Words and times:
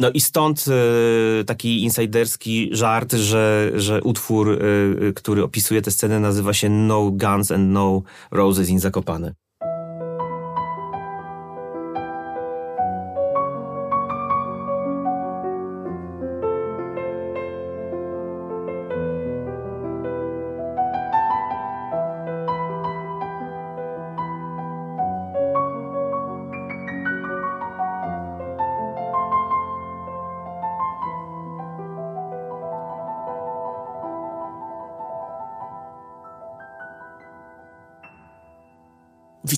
No 0.00 0.10
i 0.10 0.20
stąd 0.20 0.64
taki 1.46 1.82
insiderski 1.82 2.68
żart, 2.72 3.12
że, 3.12 3.72
że 3.74 4.02
utwór, 4.02 4.58
który 5.14 5.44
opisuje 5.44 5.82
tę 5.82 5.90
scenę 5.90 6.20
nazywa 6.20 6.52
się 6.52 6.68
No 6.68 7.10
Guns 7.10 7.50
and 7.50 7.72
No 7.72 8.02
Roses 8.30 8.68
in 8.68 8.80
Zakopane. 8.80 9.34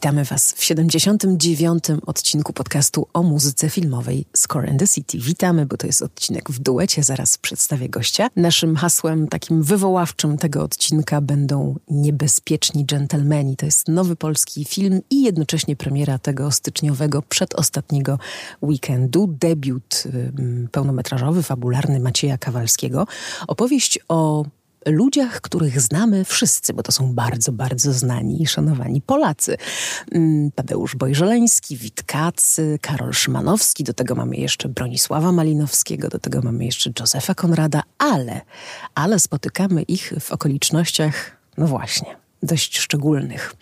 Witamy 0.02 0.24
Was 0.24 0.52
w 0.52 0.64
79. 0.64 1.84
odcinku 2.06 2.52
podcastu 2.52 3.06
o 3.12 3.22
muzyce 3.22 3.70
filmowej 3.70 4.24
Score 4.36 4.70
and 4.70 4.78
the 4.78 4.88
City. 4.88 5.18
Witamy, 5.18 5.66
bo 5.66 5.76
to 5.76 5.86
jest 5.86 6.02
odcinek 6.02 6.50
w 6.50 6.58
duecie, 6.58 7.02
zaraz 7.02 7.38
przedstawię 7.38 7.88
gościa. 7.88 8.28
Naszym 8.36 8.76
hasłem 8.76 9.28
takim 9.28 9.62
wywoławczym 9.62 10.38
tego 10.38 10.62
odcinka 10.62 11.20
będą 11.20 11.76
Niebezpieczni 11.90 12.84
Gentlemani. 12.84 13.56
To 13.56 13.66
jest 13.66 13.88
nowy 13.88 14.16
polski 14.16 14.64
film 14.64 15.00
i 15.10 15.22
jednocześnie 15.22 15.76
premiera 15.76 16.18
tego 16.18 16.50
styczniowego, 16.50 17.22
przedostatniego 17.22 18.18
weekendu. 18.62 19.34
Debiut 19.40 20.04
pełnometrażowy, 20.72 21.42
fabularny 21.42 22.00
Macieja 22.00 22.38
Kawalskiego. 22.38 23.06
Opowieść 23.48 23.98
o 24.08 24.44
ludziach, 24.86 25.40
których 25.40 25.80
znamy 25.80 26.24
wszyscy, 26.24 26.72
bo 26.72 26.82
to 26.82 26.92
są 26.92 27.14
bardzo, 27.14 27.52
bardzo 27.52 27.92
znani 27.92 28.42
i 28.42 28.46
szanowani 28.46 29.00
Polacy. 29.00 29.56
Mm, 30.12 30.50
Tadeusz 30.50 30.96
Bojżeleński, 30.96 31.76
Witkacy, 31.76 32.78
Karol 32.80 33.12
Szymanowski, 33.12 33.84
do 33.84 33.94
tego 33.94 34.14
mamy 34.14 34.36
jeszcze 34.36 34.68
Bronisława 34.68 35.32
Malinowskiego, 35.32 36.08
do 36.08 36.18
tego 36.18 36.40
mamy 36.42 36.64
jeszcze 36.64 36.90
Józefa 37.00 37.34
Konrada, 37.34 37.82
ale, 37.98 38.40
ale 38.94 39.18
spotykamy 39.18 39.82
ich 39.82 40.12
w 40.20 40.32
okolicznościach, 40.32 41.36
no 41.58 41.66
właśnie, 41.66 42.16
dość 42.42 42.78
szczególnych, 42.78 43.54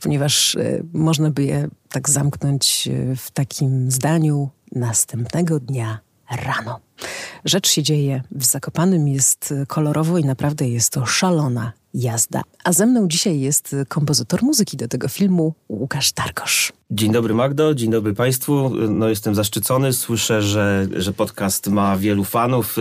ponieważ 0.00 0.54
y, 0.54 0.82
można 0.92 1.30
by 1.30 1.44
je 1.44 1.68
tak 1.88 2.08
zamknąć 2.08 2.88
y, 2.88 3.16
w 3.16 3.30
takim 3.30 3.90
zdaniu 3.90 4.50
następnego 4.72 5.60
dnia 5.60 6.05
rano. 6.30 6.80
Rzecz 7.44 7.68
się 7.68 7.82
dzieje 7.82 8.22
w 8.30 8.44
Zakopanym, 8.44 9.08
jest 9.08 9.54
kolorowo 9.68 10.18
i 10.18 10.24
naprawdę 10.24 10.68
jest 10.68 10.92
to 10.92 11.06
szalona 11.06 11.72
jazda. 11.94 12.42
A 12.64 12.72
ze 12.72 12.86
mną 12.86 13.08
dzisiaj 13.08 13.40
jest 13.40 13.76
kompozytor 13.88 14.42
muzyki 14.42 14.76
do 14.76 14.88
tego 14.88 15.08
filmu, 15.08 15.54
Łukasz 15.68 16.12
Tarkosz. 16.12 16.72
Dzień 16.90 17.12
dobry 17.12 17.34
Magdo, 17.34 17.74
dzień 17.74 17.90
dobry 17.90 18.14
Państwu. 18.14 18.70
No 18.88 19.08
jestem 19.08 19.34
zaszczycony, 19.34 19.92
słyszę, 19.92 20.42
że, 20.42 20.88
że 20.96 21.12
podcast 21.12 21.66
ma 21.68 21.96
wielu 21.96 22.24
fanów. 22.24 22.76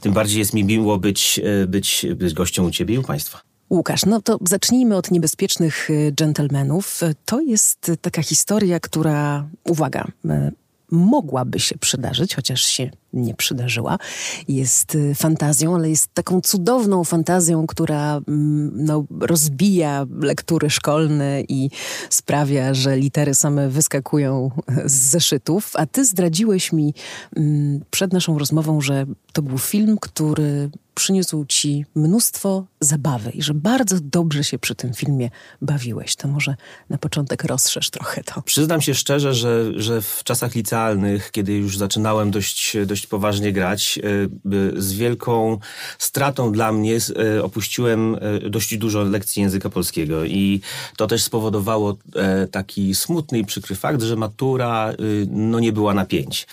Tym 0.00 0.12
bardziej 0.12 0.38
jest 0.38 0.54
mi 0.54 0.64
miło 0.64 0.98
być, 0.98 1.40
być, 1.68 2.06
być 2.16 2.34
gościem 2.34 2.64
u 2.64 2.70
Ciebie 2.70 2.94
i 2.94 2.98
u 2.98 3.02
Państwa. 3.02 3.40
Łukasz, 3.70 4.04
no 4.04 4.22
to 4.22 4.38
zacznijmy 4.48 4.96
od 4.96 5.10
niebezpiecznych 5.10 5.88
dżentelmenów. 6.12 7.00
To 7.24 7.40
jest 7.40 7.92
taka 8.00 8.22
historia, 8.22 8.80
która, 8.80 9.46
uwaga, 9.64 10.04
mogłaby 10.92 11.60
się 11.60 11.78
przydarzyć, 11.78 12.34
chociaż 12.34 12.62
się 12.62 12.90
nie 13.12 13.34
przydarzyła. 13.34 13.98
Jest 14.48 14.94
y, 14.94 15.14
fantazją, 15.14 15.74
ale 15.74 15.90
jest 15.90 16.14
taką 16.14 16.40
cudowną 16.40 17.04
fantazją, 17.04 17.66
która 17.66 18.20
mm, 18.28 18.70
no, 18.74 19.04
rozbija 19.20 20.06
lektury 20.20 20.70
szkolne 20.70 21.42
i 21.48 21.70
sprawia, 22.10 22.74
że 22.74 22.96
litery 22.96 23.34
same 23.34 23.68
wyskakują 23.68 24.50
z 24.84 24.92
zeszytów. 24.92 25.72
A 25.74 25.86
ty 25.86 26.04
zdradziłeś 26.04 26.72
mi 26.72 26.94
mm, 27.36 27.80
przed 27.90 28.12
naszą 28.12 28.38
rozmową, 28.38 28.80
że 28.80 29.06
to 29.32 29.42
był 29.42 29.58
film, 29.58 29.98
który 30.00 30.70
przyniósł 30.94 31.44
ci 31.48 31.84
mnóstwo 31.94 32.64
zabawy 32.80 33.30
i 33.30 33.42
że 33.42 33.54
bardzo 33.54 33.96
dobrze 34.00 34.44
się 34.44 34.58
przy 34.58 34.74
tym 34.74 34.94
filmie 34.94 35.30
bawiłeś. 35.62 36.16
To 36.16 36.28
może 36.28 36.54
na 36.90 36.98
początek 36.98 37.44
rozszerz 37.44 37.90
trochę 37.90 38.24
to. 38.24 38.42
Przyznam 38.42 38.80
się 38.80 38.94
szczerze, 38.94 39.34
że, 39.34 39.80
że 39.80 40.02
w 40.02 40.20
czasach 40.24 40.54
licealnych, 40.54 41.30
kiedy 41.30 41.52
już 41.52 41.78
zaczynałem 41.78 42.30
dość, 42.30 42.76
dość 42.86 43.06
poważnie 43.06 43.52
grać, 43.52 43.98
e, 43.98 44.80
z 44.80 44.92
wielką 44.92 45.58
stratą 45.98 46.52
dla 46.52 46.72
mnie 46.72 46.98
e, 47.36 47.44
opuściłem 47.44 48.14
e, 48.14 48.50
dość 48.50 48.76
dużo 48.76 49.02
lekcji 49.02 49.42
języka 49.42 49.70
polskiego 49.70 50.24
i 50.24 50.60
to 50.96 51.06
też 51.06 51.22
spowodowało 51.22 51.96
taki 52.50 52.94
smutny 52.94 53.38
i 53.38 53.44
przykry 53.44 53.76
fakt, 53.76 54.02
że 54.02 54.16
matura 54.16 54.92
no, 55.28 55.60
nie 55.60 55.72
była 55.72 55.94
na 55.94 56.04
pięć. 56.04 56.46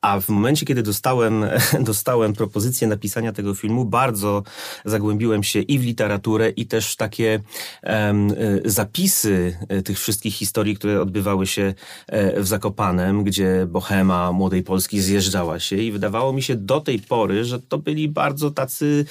A 0.00 0.20
w 0.20 0.28
momencie, 0.28 0.66
kiedy 0.66 0.82
dostałem, 0.82 1.44
dostałem 1.80 2.32
propozycję 2.32 2.88
napisania 2.88 3.32
tego 3.32 3.54
filmu, 3.54 3.84
bardzo 3.84 4.42
zagłębiłem 4.84 5.42
się 5.42 5.60
i 5.60 5.78
w 5.78 5.82
literaturę, 5.82 6.50
i 6.50 6.66
też 6.66 6.96
takie 6.96 7.40
um, 7.82 8.34
zapisy 8.64 9.56
e, 9.68 9.82
tych 9.82 9.98
wszystkich 9.98 10.34
historii, 10.34 10.76
które 10.76 11.02
odbywały 11.02 11.46
się 11.46 11.74
e, 12.06 12.40
w 12.40 12.46
Zakopanem, 12.46 13.24
gdzie 13.24 13.66
bohema 13.68 14.32
młodej 14.32 14.62
Polski 14.62 15.00
zjeżdżała 15.00 15.60
się 15.60 15.76
i 15.76 15.92
wydawało 15.92 16.32
mi 16.32 16.42
się 16.42 16.56
do 16.56 16.80
tej 16.80 16.98
pory, 16.98 17.44
że 17.44 17.60
to 17.60 17.78
byli 17.78 18.08
bardzo 18.08 18.50
tacy, 18.50 19.04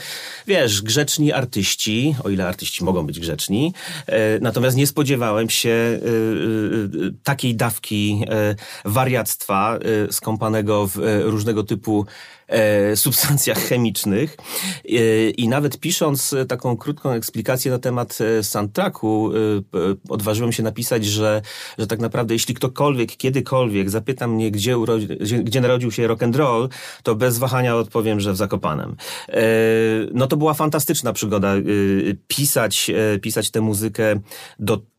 wiesz, 0.47 0.81
grzeczni 0.81 1.33
artyści, 1.33 2.15
o 2.23 2.29
ile 2.29 2.47
artyści 2.47 2.83
mogą 2.83 3.05
być 3.05 3.19
grzeczni. 3.19 3.73
Natomiast 4.41 4.77
nie 4.77 4.87
spodziewałem 4.87 5.49
się 5.49 5.99
takiej 7.23 7.55
dawki 7.55 8.25
wariactwa 8.85 9.79
skąpanego 10.11 10.74
w 10.87 10.99
e, 10.99 11.21
różnego 11.21 11.63
typu 11.63 12.05
e, 12.47 12.95
substancjach 12.95 13.57
chemicznych 13.57 14.37
e, 14.37 15.29
i 15.29 15.47
nawet 15.47 15.79
pisząc 15.79 16.35
taką 16.47 16.77
krótką 16.77 17.11
eksplikację 17.11 17.71
na 17.71 17.79
temat 17.79 18.17
soundtracku 18.41 19.31
odważyłem 20.09 20.51
się 20.51 20.63
napisać, 20.63 21.05
że, 21.05 21.41
że 21.77 21.87
tak 21.87 21.99
naprawdę 21.99 22.33
jeśli 22.33 22.55
ktokolwiek, 22.55 23.17
kiedykolwiek 23.17 23.89
zapyta 23.89 24.27
mnie, 24.27 24.51
gdzie, 24.51 24.75
gdzie 25.43 25.61
narodził 25.61 25.91
się 25.91 26.07
rock 26.07 26.23
and 26.23 26.35
roll, 26.35 26.69
to 27.03 27.15
bez 27.15 27.37
wahania 27.37 27.75
odpowiem, 27.75 28.19
że 28.19 28.33
w 28.33 28.37
Zakopanem. 28.37 28.95
No 30.13 30.27
to 30.27 30.37
była 30.37 30.53
fantastyczna 30.53 31.13
przygoda 31.13 31.53
pisać, 32.27 32.91
pisać 33.21 33.51
tę 33.51 33.61
muzykę 33.61 34.19
do 34.59 34.94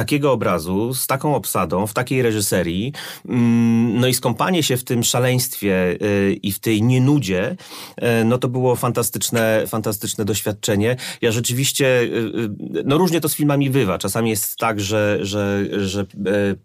takiego 0.00 0.32
obrazu, 0.32 0.94
z 0.94 1.06
taką 1.06 1.34
obsadą, 1.34 1.86
w 1.86 1.94
takiej 1.94 2.22
reżyserii, 2.22 2.92
mm, 3.28 4.00
no 4.00 4.06
i 4.06 4.14
skąpanie 4.14 4.62
się 4.62 4.76
w 4.76 4.84
tym 4.84 5.04
szaleństwie 5.04 5.96
y, 6.02 6.38
i 6.42 6.52
w 6.52 6.58
tej 6.58 6.82
nienudzie, 6.82 7.56
y, 8.20 8.24
no 8.24 8.38
to 8.38 8.48
było 8.48 8.76
fantastyczne, 8.76 9.64
fantastyczne 9.66 10.24
doświadczenie. 10.24 10.96
Ja 11.22 11.32
rzeczywiście, 11.32 11.86
y, 12.02 12.50
no 12.84 12.98
różnie 12.98 13.20
to 13.20 13.28
z 13.28 13.34
filmami 13.34 13.70
bywa. 13.70 13.98
Czasami 13.98 14.30
jest 14.30 14.56
tak, 14.56 14.80
że, 14.80 15.18
że, 15.22 15.64
że 15.86 16.00
e, 16.00 16.04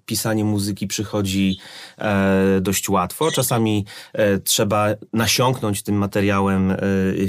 pisanie 0.05 0.43
muzyki 0.43 0.87
przychodzi 0.87 1.57
e, 1.97 2.61
dość 2.61 2.89
łatwo. 2.89 3.31
Czasami 3.31 3.85
e, 4.13 4.39
trzeba 4.39 4.87
nasiąknąć 5.13 5.83
tym 5.83 5.95
materiałem 5.95 6.73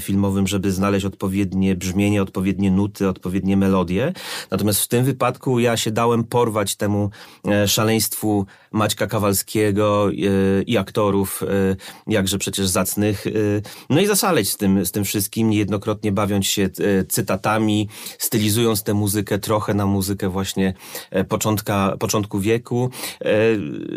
filmowym, 0.01 0.47
żeby 0.47 0.73
znaleźć 0.73 1.07
odpowiednie 1.07 1.75
brzmienie, 1.75 2.23
odpowiednie 2.23 2.71
nuty, 2.71 3.09
odpowiednie 3.09 3.57
melodie. 3.57 4.13
Natomiast 4.51 4.81
w 4.83 4.89
tym 4.89 5.05
wypadku 5.05 5.61
ja 5.61 5.77
się 5.77 5.91
dałem 5.97 6.25
porwać 6.25 6.77
temu 6.77 7.11
e, 7.45 7.69
szaleństwu 7.69 8.47
Maćka 8.77 9.07
Kawalskiego 9.07 10.11
e, 10.11 10.63
i 10.63 10.79
aktorów, 10.79 11.43
e, 11.43 11.47
jakże 12.07 12.39
przecież 12.39 12.67
zacnych. 12.67 13.25
No 13.91 14.01
i 14.01 14.07
zasaleć 14.07 14.51
z 14.51 14.57
tym, 14.57 14.87
z 14.87 14.93
tym 14.93 15.05
wszystkim, 15.05 15.51
niejednokrotnie 15.51 16.13
bawiąc 16.13 16.47
się 16.47 16.69
cytatami, 17.09 17.89
stylizując 18.19 18.83
tę 18.83 18.95
muzykę 18.95 19.39
trochę 19.39 19.75
na 19.75 19.87
muzykę 19.87 20.29
właśnie 20.29 20.75
początka, 21.29 21.97
początku 21.99 22.41
wieku. 22.41 22.91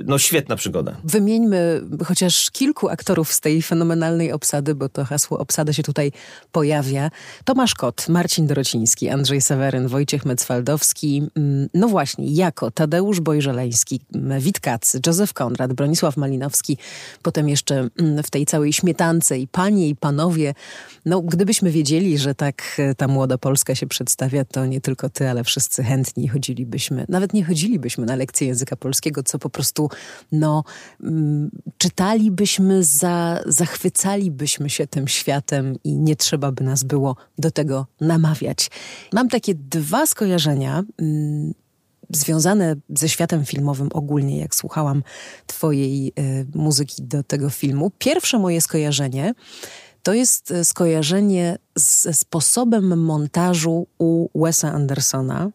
No 0.06 0.18
świetna 0.18 0.56
przygoda. 0.56 0.98
Wymieńmy 1.03 1.81
chociaż 2.06 2.51
kilku 2.51 2.89
aktorów 2.89 3.33
z 3.33 3.39
tej 3.42 3.62
fenomenalnej 3.62 4.31
obsady, 4.31 4.75
bo 4.75 4.89
to 4.89 5.06
hasło 5.06 5.39
obsada 5.39 5.74
się 5.74 5.83
tutaj 5.83 6.12
pojawia. 6.51 7.12
Tomasz 7.45 7.75
Kot, 7.75 8.09
Marcin 8.09 8.48
Dorociński, 8.48 9.09
Andrzej 9.09 9.42
Seweryn, 9.42 9.88
Wojciech 9.88 10.25
Mecwaldowski. 10.25 11.24
Mm, 11.36 11.69
no 11.74 11.88
właśnie, 11.88 12.25
jako 12.27 12.71
Tadeusz 12.71 13.19
Bojżeleński, 13.19 14.00
Witkacy, 14.69 15.00
Józef 15.07 15.33
Konrad, 15.33 15.74
Bronisław 15.74 16.18
Malinowski, 16.18 16.77
potem 17.21 17.50
jeszcze 17.50 17.89
mm, 18.00 18.24
w 18.24 18.30
tej 18.30 18.45
całej 18.45 18.74
śmietance 18.74 19.38
i 19.39 19.48
panie 19.48 19.89
i 19.89 19.95
panowie, 19.95 20.54
no 21.06 21.21
gdybyśmy 21.21 21.71
wiedzieli, 21.71 22.18
że 22.18 22.36
tak 22.36 22.75
e, 22.77 22.95
ta 22.95 23.07
młoda 23.07 23.38
Polska 23.38 23.75
się 23.75 23.88
przedstawia, 23.88 24.45
to 24.45 24.66
nie 24.66 24.81
tylko 24.81 25.10
ty, 25.10 25.30
ale 25.30 25.44
wszyscy 25.44 25.83
chętni 25.83 26.27
chodzilibyśmy, 26.27 27.06
nawet 27.10 27.33
nie 27.33 27.45
chodzilibyśmy 27.45 28.06
na 28.06 28.16
lekcje 28.16 28.48
języka 28.48 28.75
polskiego, 28.75 29.24
co 29.24 29.39
po 29.39 29.50
prostu, 29.50 29.89
no, 30.31 30.63
mm, 31.04 31.50
czytalibyśmy, 31.77 32.83
za, 32.83 33.39
zachwycalibyśmy 33.45 34.69
się 34.69 34.88
tym 34.88 35.07
światem 35.07 35.75
i 35.83 35.95
nie 35.95 36.15
trzeba 36.15 36.51
by 36.51 36.63
nas 36.63 36.83
było 36.83 37.15
do 37.38 37.51
tego 37.51 37.88
namawiać. 38.01 38.69
Mam 39.13 39.30
takie 39.30 39.56
dwa 39.56 40.06
skojarzenia. 40.06 40.83
Związane 42.09 42.75
ze 42.89 43.09
światem 43.09 43.45
filmowym 43.45 43.89
ogólnie, 43.94 44.39
jak 44.39 44.56
słuchałam 44.56 45.03
Twojej 45.47 46.07
y, 46.19 46.47
muzyki 46.56 47.03
do 47.03 47.23
tego 47.23 47.50
filmu. 47.50 47.91
Pierwsze 48.00 48.39
moje 48.39 48.61
skojarzenie 48.61 49.33
to 50.03 50.13
jest 50.13 50.51
e, 50.51 50.65
skojarzenie 50.65 51.57
ze 51.75 52.13
sposobem 52.13 53.01
montażu 53.03 53.88
u 53.97 54.29
Wesa 54.44 54.71
Andersona. 54.71 55.50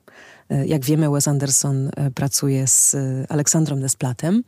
E, 0.50 0.66
jak 0.66 0.84
wiemy, 0.84 1.10
Wes 1.10 1.28
Anderson 1.28 1.90
pracuje 2.14 2.66
z 2.66 2.96
Aleksandrem 3.28 3.80
Desplatem 3.80 4.44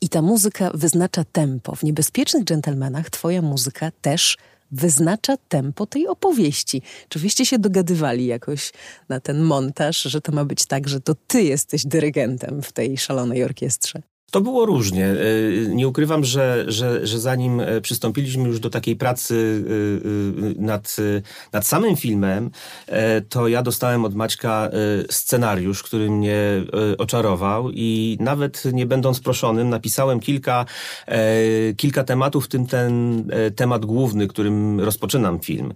i 0.00 0.08
ta 0.08 0.22
muzyka 0.22 0.70
wyznacza 0.74 1.24
tempo. 1.24 1.76
W 1.76 1.82
Niebezpiecznych 1.82 2.44
Dżentelmenach 2.44 3.10
twoja 3.10 3.42
muzyka 3.42 3.90
też 4.00 4.36
wyznacza 4.70 5.36
tempo 5.36 5.86
tej 5.86 6.08
opowieści. 6.08 6.82
Czy 7.08 7.18
się 7.46 7.58
dogadywali 7.58 8.26
jakoś 8.26 8.72
na 9.08 9.20
ten 9.20 9.42
montaż, 9.42 10.02
że 10.02 10.20
to 10.20 10.32
ma 10.32 10.44
być 10.44 10.66
tak, 10.66 10.88
że 10.88 11.00
to 11.00 11.14
ty 11.26 11.42
jesteś 11.42 11.86
dyrygentem 11.86 12.62
w 12.62 12.72
tej 12.72 12.98
szalonej 12.98 13.44
orkiestrze? 13.44 14.02
To 14.30 14.40
było 14.40 14.66
różnie. 14.66 15.06
E, 15.06 15.16
nie 15.68 15.88
ukrywam, 15.88 16.24
że, 16.24 16.64
że, 16.68 17.06
że 17.06 17.18
zanim 17.20 17.60
e, 17.60 17.80
przystąpiliśmy 17.80 18.48
już 18.48 18.60
do 18.60 18.70
takiej 18.70 18.96
pracy 18.96 19.64
e, 20.58 20.62
nad, 20.62 20.96
nad 21.52 21.66
samym 21.66 21.96
filmem, 21.96 22.50
to 23.28 23.48
ja 23.48 23.62
dostałem 23.62 24.04
od 24.04 24.14
Maćka 24.14 24.70
scenariusz, 25.10 25.82
który 25.82 26.10
mnie 26.10 26.38
oczarował 26.98 27.70
i 27.70 28.16
nawet 28.20 28.62
nie 28.72 28.86
będąc 28.86 29.20
proszonym, 29.20 29.68
napisałem 29.68 30.20
kilka, 30.20 30.64
kilka 31.76 32.04
tematów, 32.04 32.44
w 32.44 32.48
tym 32.48 32.66
ten 32.66 33.24
temat 33.56 33.86
główny, 33.86 34.28
którym 34.28 34.80
rozpoczynam 34.80 35.40
film. 35.40 35.72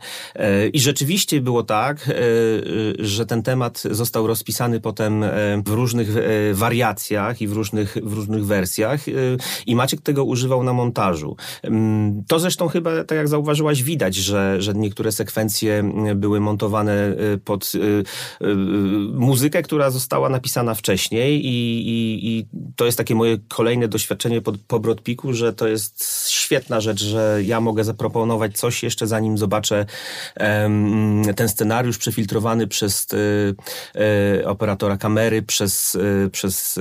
I 0.73 0.81
rzeczywiście 0.81 1.41
było 1.41 1.62
tak, 1.62 2.11
że 2.99 3.26
ten 3.26 3.43
temat 3.43 3.82
został 3.91 4.26
rozpisany 4.26 4.81
potem 4.81 5.25
w 5.67 5.69
różnych 5.69 6.08
wariacjach 6.52 7.41
i 7.41 7.49
w 7.49 7.52
różnych, 7.52 7.97
w 8.02 8.12
różnych 8.12 8.40
wersjach 8.47 9.09
y, 9.09 9.37
i 9.67 9.77
Maciek 9.77 10.01
tego 10.01 10.25
używał 10.25 10.63
na 10.63 10.73
montażu. 10.73 11.37
Mm, 11.63 12.25
to 12.29 12.39
zresztą 12.39 12.69
chyba, 12.69 13.05
tak 13.05 13.19
jak 13.19 13.29
zauważyłaś, 13.29 13.83
widać, 13.83 14.15
że, 14.15 14.63
że 14.63 14.75
niektóre 14.75 15.13
sekwencje 15.13 15.93
y, 16.11 16.15
były 16.15 16.41
montowane 16.41 17.17
y, 17.35 17.39
pod 17.39 17.73
muzykę, 19.13 19.63
która 19.63 19.91
została 19.91 20.29
napisana 20.29 20.75
wcześniej 20.75 21.47
i, 21.47 21.89
i, 21.89 22.29
i 22.29 22.47
to 22.77 22.87
jest 22.87 22.99
takie 22.99 23.15
moje 23.15 23.39
kolejne 23.49 23.89
doświadczenie 23.89 24.41
po, 24.41 24.53
po 24.69 24.81
Brodpiku, 24.81 25.33
że 25.33 25.53
to 25.53 25.69
jest 25.69 26.05
świetna 26.50 26.81
rzecz, 26.81 27.02
że 27.02 27.41
ja 27.44 27.61
mogę 27.61 27.85
zaproponować 27.85 28.58
coś 28.58 28.82
jeszcze 28.82 29.06
zanim 29.06 29.38
zobaczę 29.38 29.87
um, 30.41 31.23
ten 31.37 31.49
scenariusz 31.49 31.99
przefiltrowany 31.99 32.67
przez 32.67 33.06
e, 33.94 34.49
operatora 34.49 34.97
kamery, 34.97 35.43
przez, 35.43 35.97
e, 36.26 36.31
przez 36.31 36.81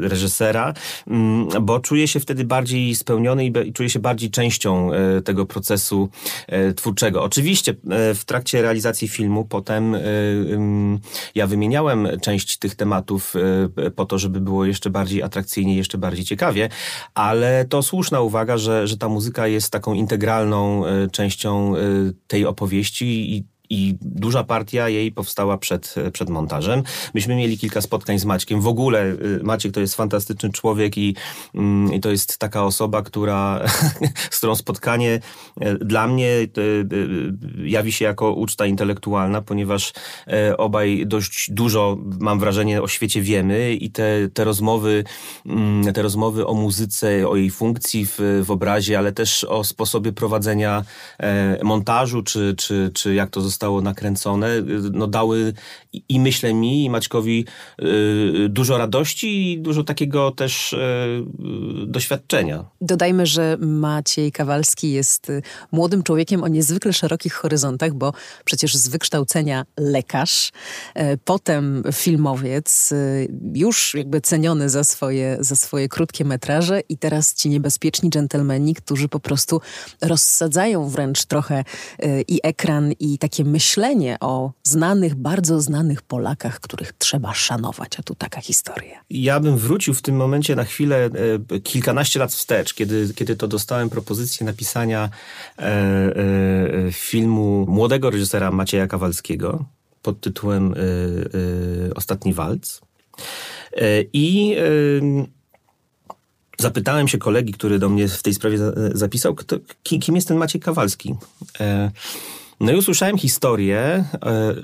reżysera 0.00 0.74
Mm, 1.06 1.48
bo 1.60 1.80
czuję 1.80 2.08
się 2.08 2.20
wtedy 2.20 2.44
bardziej 2.44 2.94
spełniony 2.94 3.46
i 3.46 3.72
czuję 3.72 3.90
się 3.90 3.98
bardziej 3.98 4.30
częścią 4.30 4.90
tego 5.24 5.46
procesu 5.46 6.08
twórczego. 6.76 7.22
Oczywiście 7.22 7.74
w 8.14 8.22
trakcie 8.26 8.62
realizacji 8.62 9.08
filmu 9.08 9.44
potem 9.44 9.96
ja 11.34 11.46
wymieniałem 11.46 12.08
część 12.22 12.58
tych 12.58 12.74
tematów 12.74 13.34
po 13.96 14.06
to, 14.06 14.18
żeby 14.18 14.40
było 14.40 14.64
jeszcze 14.64 14.90
bardziej 14.90 15.22
atrakcyjnie, 15.22 15.76
jeszcze 15.76 15.98
bardziej 15.98 16.24
ciekawie, 16.24 16.68
ale 17.14 17.64
to 17.64 17.82
słuszna 17.82 18.20
uwaga, 18.20 18.57
że, 18.58 18.86
że 18.86 18.96
ta 18.96 19.08
muzyka 19.08 19.46
jest 19.46 19.72
taką 19.72 19.94
integralną 19.94 20.82
częścią 21.12 21.74
tej 22.26 22.46
opowieści 22.46 23.36
i 23.36 23.44
i 23.70 23.96
duża 24.00 24.44
partia 24.44 24.88
jej 24.88 25.12
powstała 25.12 25.58
przed, 25.58 25.94
przed 26.12 26.28
montażem. 26.28 26.82
Myśmy 27.14 27.36
mieli 27.36 27.58
kilka 27.58 27.80
spotkań 27.80 28.18
z 28.18 28.24
Maćkiem. 28.24 28.60
W 28.60 28.66
ogóle 28.66 29.04
y, 29.04 29.40
Maciek 29.42 29.72
to 29.72 29.80
jest 29.80 29.94
fantastyczny 29.94 30.52
człowiek 30.52 30.98
i, 30.98 31.16
mm, 31.54 31.94
i 31.94 32.00
to 32.00 32.10
jest 32.10 32.38
taka 32.38 32.64
osoba, 32.64 33.02
która, 33.02 33.60
z 34.30 34.38
którą 34.38 34.54
spotkanie 34.54 35.20
e, 35.60 35.74
dla 35.74 36.06
mnie 36.06 36.28
y, 36.28 36.50
y, 36.58 37.68
jawi 37.68 37.92
się 37.92 38.04
jako 38.04 38.32
uczta 38.32 38.66
intelektualna, 38.66 39.42
ponieważ 39.42 39.92
obaj 40.58 41.04
dość 41.06 41.50
dużo, 41.50 41.98
mam 42.20 42.38
wrażenie, 42.38 42.82
o 42.82 42.88
świecie 42.88 43.22
wiemy 43.22 43.74
i 43.74 43.90
te, 43.90 44.28
te 44.34 44.44
rozmowy, 44.44 45.04
mm, 45.46 45.92
te 45.92 46.02
rozmowy 46.02 46.46
o 46.46 46.54
muzyce, 46.54 47.28
o 47.28 47.36
jej 47.36 47.50
funkcji 47.50 48.06
w, 48.06 48.18
w 48.44 48.50
obrazie, 48.50 48.98
ale 48.98 49.12
też 49.12 49.44
o 49.44 49.64
sposobie 49.64 50.12
prowadzenia 50.12 50.84
e, 51.18 51.64
montażu, 51.64 52.22
czy, 52.22 52.54
czy, 52.58 52.90
czy 52.94 53.14
jak 53.14 53.30
to 53.30 53.40
zostało 53.40 53.57
zostało 53.58 53.80
nakręcone, 53.80 54.48
no 54.92 55.06
dały 55.06 55.52
i 56.08 56.20
myślę 56.20 56.54
mi, 56.54 56.84
i 56.84 56.90
Maćkowi 56.90 57.44
y, 57.82 58.48
dużo 58.48 58.78
radości 58.78 59.52
i 59.52 59.60
dużo 59.60 59.84
takiego 59.84 60.30
też 60.30 60.72
y, 60.72 60.78
doświadczenia. 61.86 62.64
Dodajmy, 62.80 63.26
że 63.26 63.56
Maciej 63.60 64.32
Kawalski 64.32 64.92
jest 64.92 65.30
y, 65.30 65.42
młodym 65.72 66.02
człowiekiem 66.02 66.42
o 66.42 66.48
niezwykle 66.48 66.92
szerokich 66.92 67.34
horyzontach, 67.34 67.94
bo 67.94 68.12
przecież 68.44 68.74
z 68.74 68.88
wykształcenia 68.88 69.64
lekarz, 69.76 70.52
potem 71.24 71.82
filmowiec, 71.92 72.94
już 73.54 73.94
jakby 73.94 74.20
ceniony 74.20 74.68
za 74.68 74.84
swoje, 74.84 75.36
za 75.40 75.56
swoje 75.56 75.88
krótkie 75.88 76.24
metraże 76.24 76.80
i 76.88 76.98
teraz 76.98 77.34
ci 77.34 77.48
niebezpieczni 77.48 78.10
dżentelmeni, 78.10 78.74
którzy 78.74 79.08
po 79.08 79.20
prostu 79.20 79.60
rozsadzają 80.02 80.88
wręcz 80.88 81.24
trochę 81.24 81.64
i 82.28 82.40
ekran 82.42 82.92
i 83.00 83.18
takie 83.18 83.44
myślenie 83.48 84.16
o 84.20 84.52
znanych, 84.62 85.14
bardzo 85.14 85.60
znanych 85.60 86.02
Polakach, 86.02 86.60
których 86.60 86.92
trzeba 86.92 87.34
szanować, 87.34 87.98
a 87.98 88.02
tu 88.02 88.14
taka 88.14 88.40
historia. 88.40 89.00
Ja 89.10 89.40
bym 89.40 89.56
wrócił 89.56 89.94
w 89.94 90.02
tym 90.02 90.16
momencie 90.16 90.56
na 90.56 90.64
chwilę 90.64 91.10
e, 91.50 91.60
kilkanaście 91.60 92.18
lat 92.18 92.32
wstecz, 92.32 92.74
kiedy, 92.74 93.14
kiedy 93.14 93.36
to 93.36 93.48
dostałem 93.48 93.90
propozycję 93.90 94.46
napisania 94.46 95.10
e, 95.58 95.62
e, 95.62 96.92
filmu 96.92 97.66
młodego 97.68 98.10
reżysera 98.10 98.50
Macieja 98.50 98.86
Kawalskiego 98.86 99.64
pod 100.02 100.20
tytułem 100.20 100.72
e, 100.72 100.76
e, 100.76 101.94
Ostatni 101.94 102.34
Walc. 102.34 102.80
I 104.12 104.56
zapytałem 106.58 107.08
się 107.08 107.18
kolegi, 107.18 107.52
który 107.52 107.78
do 107.78 107.88
mnie 107.88 108.08
w 108.08 108.22
tej 108.22 108.34
sprawie 108.34 108.58
zapisał, 108.92 109.34
kto, 109.34 109.56
kim 109.82 110.16
jest 110.16 110.28
ten 110.28 110.36
Maciej 110.36 110.60
Kawalski. 110.60 111.14
No 112.60 112.72
i 112.72 112.76
usłyszałem 112.76 113.18
historię, 113.18 113.78
e, 113.78 114.04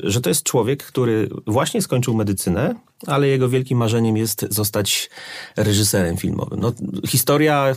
że 0.03 0.21
to 0.21 0.29
jest 0.29 0.43
człowiek, 0.43 0.83
który 0.83 1.29
właśnie 1.47 1.83
skończył 1.83 2.15
medycynę, 2.15 2.75
ale 3.07 3.29
jego 3.29 3.49
wielkim 3.49 3.79
marzeniem 3.79 4.17
jest 4.17 4.47
zostać 4.51 5.11
reżyserem 5.57 6.17
filmowym. 6.17 6.61
No, 6.61 6.73
historia, 7.07 7.77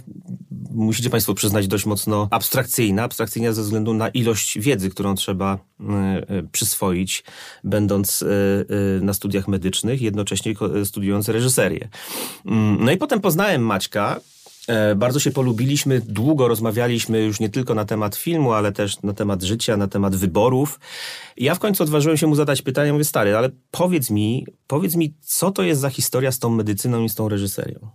musicie 0.72 1.10
Państwo 1.10 1.34
przyznać, 1.34 1.68
dość 1.68 1.86
mocno 1.86 2.28
abstrakcyjna. 2.32 3.04
Abstrakcyjna 3.04 3.54
ze 3.54 3.62
względu 3.62 3.94
na 3.94 4.10
ilość 4.10 4.60
wiedzy, 4.60 4.90
którą 4.90 5.16
trzeba 5.16 5.58
e, 5.80 5.94
e, 5.94 6.44
przyswoić, 6.52 7.24
będąc 7.64 8.24
na 9.02 9.14
studiach 9.14 9.48
medycznych, 9.48 10.02
jednocześnie 10.02 10.54
studiując 10.86 11.30
reżyserię. 11.30 11.90
Mm, 12.46 12.78
no 12.86 12.92
i 12.92 12.98
potem 12.98 13.22
poznałem 13.22 13.62
Maćka, 13.62 14.20
bardzo 14.96 15.20
się 15.20 15.32
polubiliśmy, 15.32 16.02
długo 16.02 16.48
rozmawialiśmy 16.48 17.22
już 17.24 17.40
nie 17.40 17.50
tylko 17.50 17.76
na 17.76 17.86
temat 17.86 18.16
filmu, 18.16 18.54
ale 18.54 18.72
też 18.72 19.02
na 19.02 19.14
temat 19.14 19.44
życia, 19.44 19.78
na 19.78 19.88
temat 19.88 20.16
wyborów. 20.16 20.80
Ja 21.38 21.56
w 21.56 21.60
końcu 21.60 21.84
odważyłem 21.84 22.18
się 22.18 22.28
mu 22.28 22.36
zadać 22.36 22.62
pytanie, 22.62 22.94
mówię, 22.94 23.04
stary, 23.04 23.36
ale 23.36 23.50
powiedz 23.72 24.10
mi, 24.10 24.48
powiedz 24.68 24.96
mi, 24.96 25.14
co 25.22 25.52
to 25.52 25.64
jest 25.64 25.82
za 25.82 25.90
historia 25.90 26.32
z 26.32 26.40
tą 26.40 26.50
medycyną 26.50 27.04
i 27.04 27.10
z 27.10 27.16
tą 27.16 27.30
reżyserią? 27.30 27.90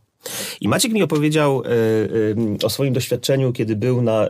I 0.60 0.68
Maciek 0.68 0.92
mi 0.92 1.02
opowiedział 1.02 1.62
e, 1.64 1.68
e, 1.68 2.66
o 2.66 2.70
swoim 2.70 2.92
doświadczeniu, 2.94 3.52
kiedy 3.52 3.76
był 3.76 4.02
na, 4.02 4.28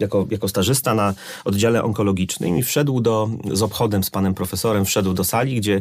jako, 0.00 0.26
jako 0.30 0.48
stażysta 0.48 0.94
na 0.94 1.14
oddziale 1.44 1.82
onkologicznym 1.82 2.58
i 2.58 2.62
wszedł 2.62 3.00
do, 3.00 3.28
z 3.52 3.62
obchodem 3.62 4.04
z 4.04 4.10
panem 4.10 4.34
profesorem, 4.34 4.84
wszedł 4.84 5.14
do 5.14 5.24
sali, 5.24 5.56
gdzie 5.56 5.80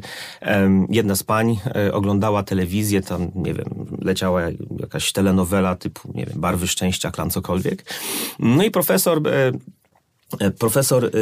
jedna 0.90 1.16
z 1.16 1.24
pań 1.24 1.58
e, 1.76 1.94
oglądała 1.94 2.44
telewizję, 2.44 3.02
tam, 3.02 3.32
nie 3.36 3.54
wiem, 3.54 3.98
leciała 4.02 4.42
jakaś 4.80 5.12
telenowela 5.12 5.76
typu, 5.76 6.12
nie 6.16 6.26
wiem, 6.26 6.42
Barwy 6.42 6.68
Szczęścia, 6.68 7.12
klan 7.12 7.30
cokolwiek. 7.30 7.84
No 8.40 8.64
i 8.64 8.72
profesor 8.72 9.22
E, 9.28 9.52
profesor, 10.60 11.06
y, 11.06 11.08
y, 11.08 11.20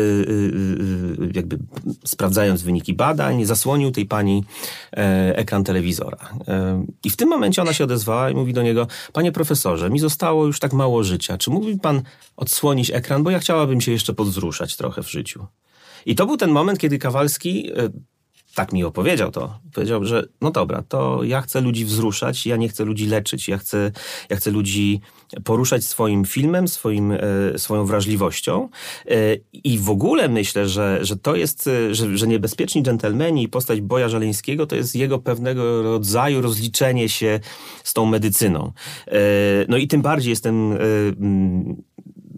y, 1.21 1.31
jakby 1.33 1.59
sprawdzając 2.05 2.61
wyniki 2.63 2.93
badań, 2.93 3.45
zasłonił 3.45 3.91
tej 3.91 4.05
pani 4.05 4.43
e, 4.93 5.37
ekran 5.37 5.63
telewizora. 5.63 6.17
E, 6.47 6.85
I 7.03 7.09
w 7.09 7.15
tym 7.15 7.29
momencie 7.29 7.61
ona 7.61 7.73
się 7.73 7.83
odezwała 7.83 8.29
i 8.29 8.35
mówi 8.35 8.53
do 8.53 8.63
niego: 8.63 8.87
Panie 9.13 9.31
profesorze, 9.31 9.89
mi 9.89 9.99
zostało 9.99 10.45
już 10.45 10.59
tak 10.59 10.73
mało 10.73 11.03
życia. 11.03 11.37
Czy 11.37 11.49
mógłby 11.51 11.77
pan 11.77 12.01
odsłonić 12.37 12.91
ekran, 12.91 13.23
bo 13.23 13.31
ja 13.31 13.39
chciałabym 13.39 13.81
się 13.81 13.91
jeszcze 13.91 14.13
podwzruszać 14.13 14.75
trochę 14.77 15.03
w 15.03 15.11
życiu. 15.11 15.47
I 16.05 16.15
to 16.15 16.25
był 16.25 16.37
ten 16.37 16.51
moment, 16.51 16.79
kiedy 16.79 16.97
Kawalski 16.97 17.71
tak 18.55 18.73
mi 18.73 18.83
opowiedział 18.83 19.31
to. 19.31 19.59
Powiedział, 19.73 20.05
że 20.05 20.23
no 20.41 20.51
dobra, 20.51 20.83
to 20.87 21.23
ja 21.23 21.41
chcę 21.41 21.61
ludzi 21.61 21.85
wzruszać, 21.85 22.45
ja 22.45 22.57
nie 22.57 22.69
chcę 22.69 22.85
ludzi 22.85 23.05
leczyć, 23.05 23.47
ja 23.47 23.57
chcę, 23.57 23.91
ja 24.29 24.35
chcę 24.35 24.51
ludzi 24.51 25.01
poruszać 25.43 25.85
swoim 25.85 26.25
filmem, 26.25 26.67
swoim, 26.67 27.11
e, 27.11 27.19
swoją 27.57 27.85
wrażliwością 27.85 28.69
e, 29.07 29.11
i 29.53 29.79
w 29.79 29.89
ogóle 29.89 30.29
myślę, 30.29 30.69
że, 30.69 30.99
że 31.01 31.17
to 31.17 31.35
jest, 31.35 31.67
e, 31.67 31.95
że, 31.95 32.17
że 32.17 32.27
Niebezpieczni 32.27 32.83
Dżentelmeni 32.83 33.43
i 33.43 33.49
postać 33.49 33.81
Boja 33.81 34.09
Żeleńskiego 34.09 34.67
to 34.67 34.75
jest 34.75 34.95
jego 34.95 35.19
pewnego 35.19 35.83
rodzaju 35.83 36.41
rozliczenie 36.41 37.09
się 37.09 37.39
z 37.83 37.93
tą 37.93 38.05
medycyną. 38.05 38.71
No 39.67 39.77
i 39.77 39.87
tym 39.87 40.01
bardziej 40.01 40.29
jestem 40.29 40.77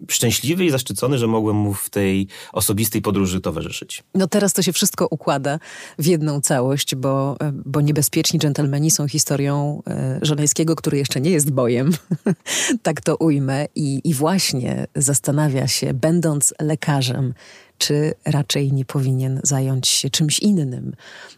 szczęśliwy 0.08 0.64
i 0.64 0.70
zaszczycony, 0.70 1.18
że 1.18 1.26
mogłem 1.26 1.56
mu 1.56 1.74
w 1.74 1.90
tej 1.90 2.26
osobistej 2.52 3.02
podróży 3.02 3.40
towarzyszyć. 3.40 4.02
No 4.14 4.26
teraz 4.26 4.52
to 4.52 4.62
się 4.62 4.72
wszystko 4.72 5.06
układa 5.10 5.58
w 5.98 6.06
jedną 6.06 6.40
całość, 6.40 6.94
bo, 6.94 7.36
bo 7.64 7.80
niebezpieczni 7.80 8.38
dżentelmeni 8.38 8.90
są 8.90 9.08
historią 9.08 9.82
e, 9.86 10.18
Żeleńskiego, 10.22 10.76
który 10.76 10.98
jeszcze 10.98 11.20
nie 11.20 11.30
jest 11.30 11.50
bojem, 11.50 11.90
tak 12.82 13.00
to 13.00 13.16
ujmę, 13.16 13.66
i, 13.74 14.00
i 14.04 14.14
właśnie 14.14 14.86
zastanawia 14.96 15.68
się, 15.68 15.94
będąc 15.94 16.54
lekarzem, 16.60 17.34
czy 17.82 18.14
raczej 18.24 18.72
nie 18.72 18.84
powinien 18.84 19.40
zająć 19.42 19.88
się 19.88 20.10
czymś 20.10 20.38
innym 20.38 20.92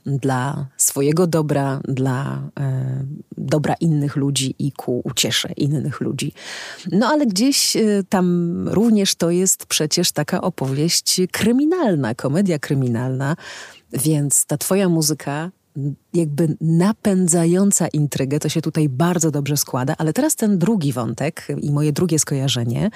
dla 0.06 0.66
swojego 0.76 1.26
dobra, 1.26 1.80
dla 1.84 2.50
e, 2.60 3.04
dobra 3.38 3.74
innych 3.80 4.16
ludzi 4.16 4.54
i 4.58 4.72
ku 4.72 5.00
uciesze 5.04 5.52
innych 5.56 6.00
ludzi. 6.00 6.32
No 6.92 7.06
ale 7.06 7.26
gdzieś 7.26 7.76
e, 7.76 7.80
tam 8.08 8.68
również 8.68 9.14
to 9.14 9.30
jest 9.30 9.66
przecież 9.66 10.12
taka 10.12 10.40
opowieść 10.40 11.20
kryminalna, 11.32 12.14
komedia 12.14 12.58
kryminalna, 12.58 13.36
więc 13.92 14.46
ta 14.46 14.56
twoja 14.56 14.88
muzyka 14.88 15.50
jakby 16.14 16.56
napędzająca 16.60 17.88
intrygę, 17.88 18.40
to 18.40 18.48
się 18.48 18.62
tutaj 18.62 18.88
bardzo 18.88 19.30
dobrze 19.30 19.56
składa, 19.56 19.94
ale 19.98 20.12
teraz 20.12 20.36
ten 20.36 20.58
drugi 20.58 20.92
wątek 20.92 21.46
i 21.60 21.70
moje 21.70 21.92
drugie 21.92 22.18
skojarzenie, 22.18 22.90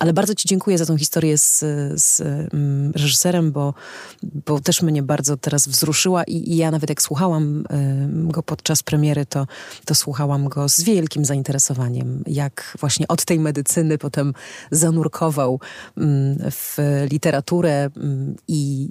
ale 0.00 0.12
bardzo 0.12 0.34
Ci 0.34 0.48
dziękuję 0.48 0.78
za 0.78 0.86
tą 0.86 0.96
historię 0.96 1.38
z, 1.38 1.64
z 1.94 2.20
um, 2.20 2.92
reżyserem, 2.92 3.52
bo, 3.52 3.74
bo 4.22 4.60
też 4.60 4.82
mnie 4.82 5.02
bardzo 5.02 5.36
teraz 5.36 5.68
wzruszyła 5.68 6.24
i, 6.24 6.52
i 6.52 6.56
ja 6.56 6.70
nawet 6.70 6.88
jak 6.88 7.02
słuchałam 7.02 7.64
go 8.12 8.42
podczas 8.42 8.82
premiery, 8.82 9.26
to, 9.26 9.46
to 9.84 9.94
słuchałam 9.94 10.48
go 10.48 10.68
z 10.68 10.82
wielkim 10.82 11.24
zainteresowaniem, 11.24 12.22
jak 12.26 12.76
właśnie 12.80 13.08
od 13.08 13.24
tej 13.24 13.40
medycyny 13.40 13.98
potem 13.98 14.32
zanurkował 14.70 15.60
um, 15.96 16.38
w 16.50 16.76
literaturę 17.10 17.90
i 18.48 18.88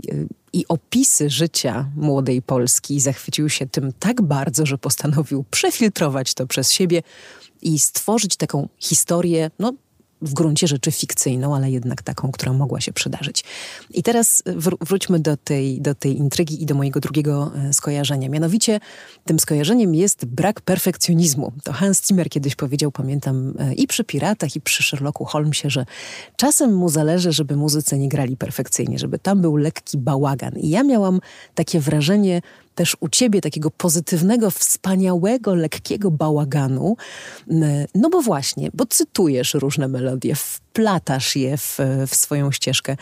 i 0.54 0.66
opisy 0.70 1.30
życia 1.30 1.90
młodej 1.96 2.42
Polski 2.42 3.00
zachwycił 3.00 3.50
się 3.50 3.57
tym 3.66 3.92
tak 4.00 4.22
bardzo, 4.22 4.66
że 4.66 4.78
postanowił 4.78 5.46
przefiltrować 5.52 6.34
to 6.34 6.48
przez 6.48 6.72
siebie 6.72 7.04
i 7.62 7.80
stworzyć 7.80 8.36
taką 8.36 8.70
historię, 8.78 9.52
no 9.60 9.74
w 10.22 10.34
gruncie 10.34 10.68
rzeczy 10.68 10.92
fikcyjną, 10.92 11.56
ale 11.56 11.72
jednak 11.72 12.02
taką, 12.02 12.32
która 12.32 12.54
mogła 12.54 12.82
się 12.82 12.94
przydarzyć. 12.94 13.44
I 13.94 14.04
teraz 14.04 14.44
wr 14.46 14.78
wróćmy 14.82 15.20
do 15.20 15.38
tej, 15.38 15.82
do 15.82 15.96
tej 15.96 16.18
intrygi 16.18 16.64
i 16.64 16.66
do 16.66 16.76
mojego 16.76 17.00
drugiego 17.00 17.52
e, 17.56 17.74
skojarzenia. 17.74 18.30
Mianowicie 18.30 18.80
tym 19.26 19.40
skojarzeniem 19.40 19.96
jest 19.96 20.26
brak 20.26 20.62
perfekcjonizmu. 20.62 21.52
To 21.64 21.74
Hans 21.74 22.08
Zimmer 22.08 22.30
kiedyś 22.30 22.56
powiedział, 22.56 22.92
pamiętam, 22.92 23.54
e, 23.60 23.74
i 23.74 23.88
przy 23.88 24.04
Piratach, 24.04 24.56
i 24.56 24.62
przy 24.62 24.84
Sherlocku 24.84 25.26
Holmesie, 25.26 25.70
że 25.70 25.86
czasem 26.36 26.76
mu 26.76 26.90
zależy, 26.90 27.32
żeby 27.32 27.56
muzycy 27.56 27.98
nie 27.98 28.10
grali 28.10 28.38
perfekcyjnie, 28.38 29.00
żeby 29.00 29.20
tam 29.20 29.42
był 29.42 29.56
lekki 29.56 29.98
bałagan. 29.98 30.54
I 30.58 30.70
ja 30.70 30.84
miałam 30.84 31.20
takie 31.56 31.80
wrażenie, 31.80 32.42
też 32.78 32.98
u 33.00 33.10
ciebie 33.10 33.42
takiego 33.42 33.72
pozytywnego, 33.72 34.52
wspaniałego, 34.52 35.56
lekkiego 35.56 36.12
bałaganu. 36.12 36.98
No 37.96 38.10
bo 38.10 38.22
właśnie, 38.22 38.70
bo 38.74 38.86
cytujesz 38.86 39.54
różne 39.54 39.88
melodie, 39.88 40.36
wplatasz 40.36 41.36
je 41.36 41.58
w, 41.58 41.80
w 42.08 42.16
swoją 42.16 42.52
ścieżkę. 42.52 42.98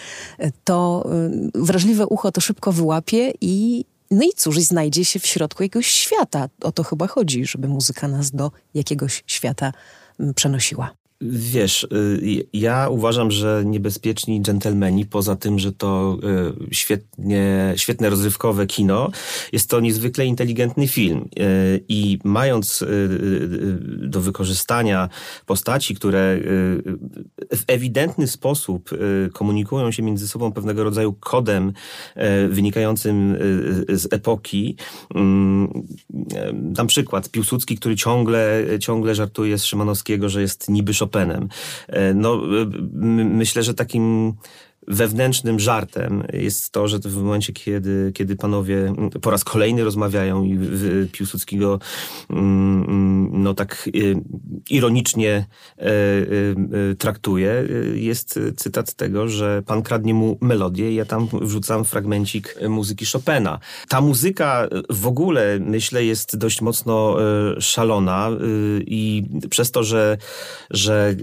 To 0.63 1.09
y, 1.55 1.63
wrażliwe 1.63 2.07
ucho 2.07 2.31
to 2.31 2.41
szybko 2.41 2.71
wyłapie 2.71 3.33
i, 3.41 3.85
no 4.11 4.23
i 4.23 4.29
cóż, 4.35 4.59
znajdzie 4.59 5.05
się 5.05 5.19
w 5.19 5.25
środku 5.25 5.63
jakiegoś 5.63 5.87
świata. 5.87 6.49
O 6.61 6.71
to 6.71 6.83
chyba 6.83 7.07
chodzi, 7.07 7.45
żeby 7.45 7.67
muzyka 7.67 8.07
nas 8.07 8.31
do 8.31 8.51
jakiegoś 8.73 9.23
świata 9.27 9.71
przenosiła. 10.35 11.04
Wiesz, 11.21 11.83
y, 11.83 12.47
ja 12.53 12.89
uważam, 12.89 13.31
że 13.31 13.63
niebezpieczni 13.65 14.41
dżentelmeni, 14.41 15.05
poza 15.05 15.35
tym, 15.35 15.59
że 15.59 15.71
to 15.71 16.17
y, 16.69 16.75
świetnie, 16.75 17.73
świetne 17.75 18.09
rozrywkowe 18.09 18.67
kino, 18.67 19.11
jest 19.51 19.69
to 19.69 19.79
niezwykle 19.79 20.25
inteligentny 20.25 20.87
film. 20.87 21.29
Y, 21.39 21.83
I 21.89 22.19
mając 22.23 22.85
do 23.97 24.21
wykorzystania 24.21 25.09
postaci, 25.45 25.95
które 25.95 26.39
w 27.55 27.63
ewidentny 27.67 28.27
sposób 28.27 28.89
komunikują 29.33 29.91
się 29.91 30.03
między 30.03 30.27
sobą 30.27 30.51
pewnego 30.51 30.83
rodzaju 30.83 31.13
kodem 31.13 31.73
wynikającym 32.49 33.37
z 33.89 34.13
epoki. 34.13 34.75
Mm, 35.15 35.83
dam 36.53 36.87
przykład. 36.87 37.29
Piłsudski, 37.29 37.77
który 37.77 37.95
ciągle, 37.95 38.65
ciągle 38.79 39.15
żartuje 39.15 39.57
z 39.57 39.65
Szymanowskiego, 39.65 40.29
że 40.29 40.41
jest 40.41 40.69
niby 40.69 40.93
Chopinem. 41.05 41.49
E, 41.87 42.13
no, 42.13 42.41
myślę, 43.25 43.63
że 43.63 43.73
takim 43.73 44.33
wewnętrznym 44.87 45.59
żartem 45.59 46.23
jest 46.33 46.71
to, 46.71 46.87
że 46.87 46.99
w 46.99 47.23
momencie, 47.23 47.53
kiedy, 47.53 48.11
kiedy 48.15 48.35
panowie 48.35 48.93
po 49.21 49.31
raz 49.31 49.43
kolejny 49.43 49.83
rozmawiają 49.83 50.43
i 50.43 50.59
Piłsudskiego 51.11 51.79
mm, 52.29 52.83
mm, 52.83 53.43
no 53.43 53.53
tak 53.53 53.89
y, 53.95 54.15
ironicznie 54.69 55.45
e, 55.77 55.85
y, 55.87 56.55
y, 56.91 56.95
traktuje, 56.95 57.67
jest 57.93 58.39
cytat 58.55 58.93
tego, 58.93 59.27
że 59.27 59.63
pan 59.65 59.81
kradnie 59.81 60.13
mu 60.13 60.37
melodię 60.41 60.91
i 60.91 60.95
ja 60.95 61.05
tam 61.05 61.27
wrzucam 61.41 61.85
fragmencik 61.85 62.55
muzyki 62.69 63.05
Chopina. 63.05 63.59
Ta 63.89 64.01
muzyka 64.01 64.67
w 64.89 65.07
ogóle, 65.07 65.59
myślę, 65.59 66.05
jest 66.05 66.37
dość 66.37 66.61
mocno 66.61 67.17
e, 67.21 67.61
szalona 67.61 68.29
i 68.79 69.23
przez 69.49 69.71
to, 69.71 69.83
że, 69.83 70.17
że 70.69 71.15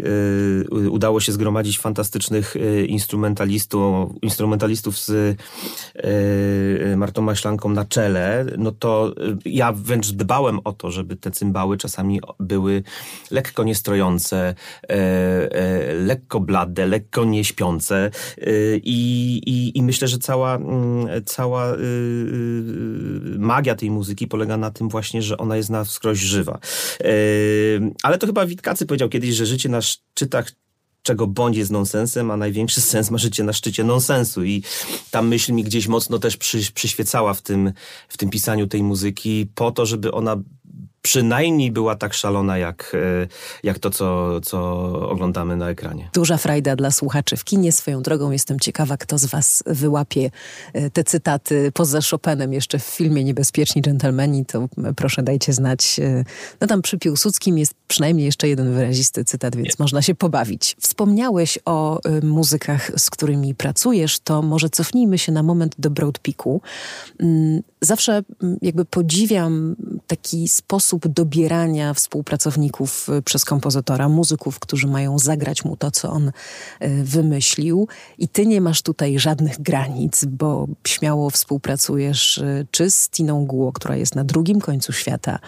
udało 0.90 1.20
się 1.20 1.32
zgromadzić 1.32 1.78
fantastycznych 1.78 2.54
instrumentalistów, 2.86 4.10
instrumentalistów, 4.22 4.98
z 4.98 5.38
Martą 6.96 7.22
Maślanką 7.22 7.68
na 7.68 7.84
czele, 7.84 8.46
no 8.58 8.72
to 8.72 9.14
e, 9.16 9.36
ja 9.44 9.72
wręcz 9.72 10.10
dbałem 10.10 10.60
o 10.64 10.72
to, 10.72 10.90
żeby 10.90 11.16
te 11.16 11.30
cymbały 11.30 11.76
czasami 11.76 12.20
były 12.40 12.82
lekko 13.32 13.64
niestrojące, 13.64 14.54
yy, 14.88 14.96
lekko 15.94 16.40
blade, 16.40 16.86
lekko 16.86 17.24
nieśpiące 17.24 18.10
i, 18.82 19.40
i, 19.46 19.78
i 19.78 19.82
myślę, 19.82 20.08
że 20.08 20.18
cała, 20.18 20.56
mm, 20.56 21.24
cała 21.24 21.76
magia 23.38 23.74
tej 23.74 23.90
muzyki 23.90 24.26
polega 24.26 24.56
na 24.56 24.70
tym 24.70 24.88
właśnie, 24.88 25.22
że 25.22 25.38
ona 25.38 25.56
jest 25.56 25.70
na 25.70 25.84
wskroś 25.84 26.18
żywa. 26.18 26.58
Ale 28.02 28.18
to 28.18 28.26
chyba 28.26 28.46
Witkacy 28.46 28.86
powiedział 28.86 29.08
kiedyś, 29.08 29.34
że 29.34 29.46
życie 29.46 29.68
na 29.68 29.82
szczytach 29.82 30.52
czego 31.02 31.26
bądź 31.26 31.56
jest 31.56 31.70
nonsensem, 31.70 32.30
a 32.30 32.36
największy 32.36 32.80
sens 32.80 33.10
ma 33.10 33.18
życie 33.18 33.44
na 33.44 33.52
szczycie 33.52 33.84
nonsensu. 33.84 34.44
I 34.44 34.62
ta 35.10 35.22
myśl 35.22 35.52
mi 35.52 35.64
gdzieś 35.64 35.88
mocno 35.88 36.18
też 36.18 36.36
przy, 36.36 36.72
przyświecała 36.72 37.34
w 37.34 37.42
tym, 37.42 37.72
w 38.08 38.16
tym 38.16 38.30
pisaniu 38.30 38.66
tej 38.66 38.82
muzyki, 38.82 39.46
po 39.54 39.72
to, 39.72 39.86
żeby 39.86 40.12
ona 40.12 40.36
przynajmniej 41.02 41.72
była 41.72 41.96
tak 41.96 42.14
szalona, 42.14 42.58
jak, 42.58 42.92
e, 42.94 43.26
jak 43.62 43.78
to, 43.78 43.90
co, 43.90 44.40
co 44.40 44.82
oglądamy 45.10 45.56
na 45.56 45.70
ekranie. 45.70 46.10
Duża 46.14 46.36
frajda 46.36 46.76
dla 46.76 46.90
słuchaczy 46.90 47.36
w 47.36 47.44
kinie. 47.44 47.72
Swoją 47.72 48.02
drogą 48.02 48.30
jestem 48.30 48.60
ciekawa, 48.60 48.96
kto 48.96 49.18
z 49.18 49.24
was 49.24 49.62
wyłapie 49.66 50.30
e, 50.72 50.90
te 50.90 51.04
cytaty 51.04 51.72
poza 51.74 51.98
Chopinem 52.10 52.52
jeszcze 52.52 52.78
w 52.78 52.82
filmie 52.84 53.24
Niebezpieczni 53.24 53.82
Dżentelmeni, 53.82 54.44
to 54.46 54.68
proszę 54.96 55.22
dajcie 55.22 55.52
znać. 55.52 56.00
E, 56.00 56.24
no 56.60 56.66
tam 56.66 56.82
przy 56.82 56.98
Piłsudskim 56.98 57.58
jest 57.58 57.74
przynajmniej 57.88 58.26
jeszcze 58.26 58.48
jeden 58.48 58.74
wyrazisty 58.74 59.24
cytat, 59.24 59.56
więc 59.56 59.68
Nie. 59.68 59.74
można 59.78 60.02
się 60.02 60.14
pobawić. 60.14 60.76
Wspomniałeś 60.80 61.58
o 61.64 62.00
muzykach, 62.22 62.90
z 62.96 63.10
którymi 63.10 63.54
pracujesz, 63.54 64.20
to 64.20 64.42
może 64.42 64.70
cofnijmy 64.70 65.18
się 65.18 65.32
na 65.32 65.42
moment 65.42 65.74
do 65.78 65.90
Broad 65.90 66.18
Peaku. 66.18 66.60
Mm, 67.20 67.62
zawsze 67.80 68.22
jakby 68.62 68.84
podziwiam 68.84 69.76
taki 70.06 70.48
sposób 70.48 70.91
dobierania 70.98 71.94
współpracowników 71.94 73.08
przez 73.24 73.44
kompozytora, 73.44 74.08
muzyków, 74.08 74.58
którzy 74.58 74.86
mają 74.86 75.18
zagrać 75.18 75.64
mu 75.64 75.76
to, 75.76 75.90
co 75.90 76.10
on 76.10 76.32
wymyślił. 77.02 77.88
I 78.18 78.28
ty 78.28 78.46
nie 78.46 78.60
masz 78.60 78.82
tutaj 78.82 79.18
żadnych 79.18 79.62
granic, 79.62 80.24
bo 80.24 80.66
śmiało 80.86 81.30
współpracujesz 81.30 82.42
czy 82.70 82.90
z 82.90 83.08
Tiną 83.08 83.46
Guo, 83.46 83.72
która 83.72 83.96
jest 83.96 84.14
na 84.14 84.24
drugim 84.24 84.60
końcu 84.60 84.92
świata, 84.92 85.38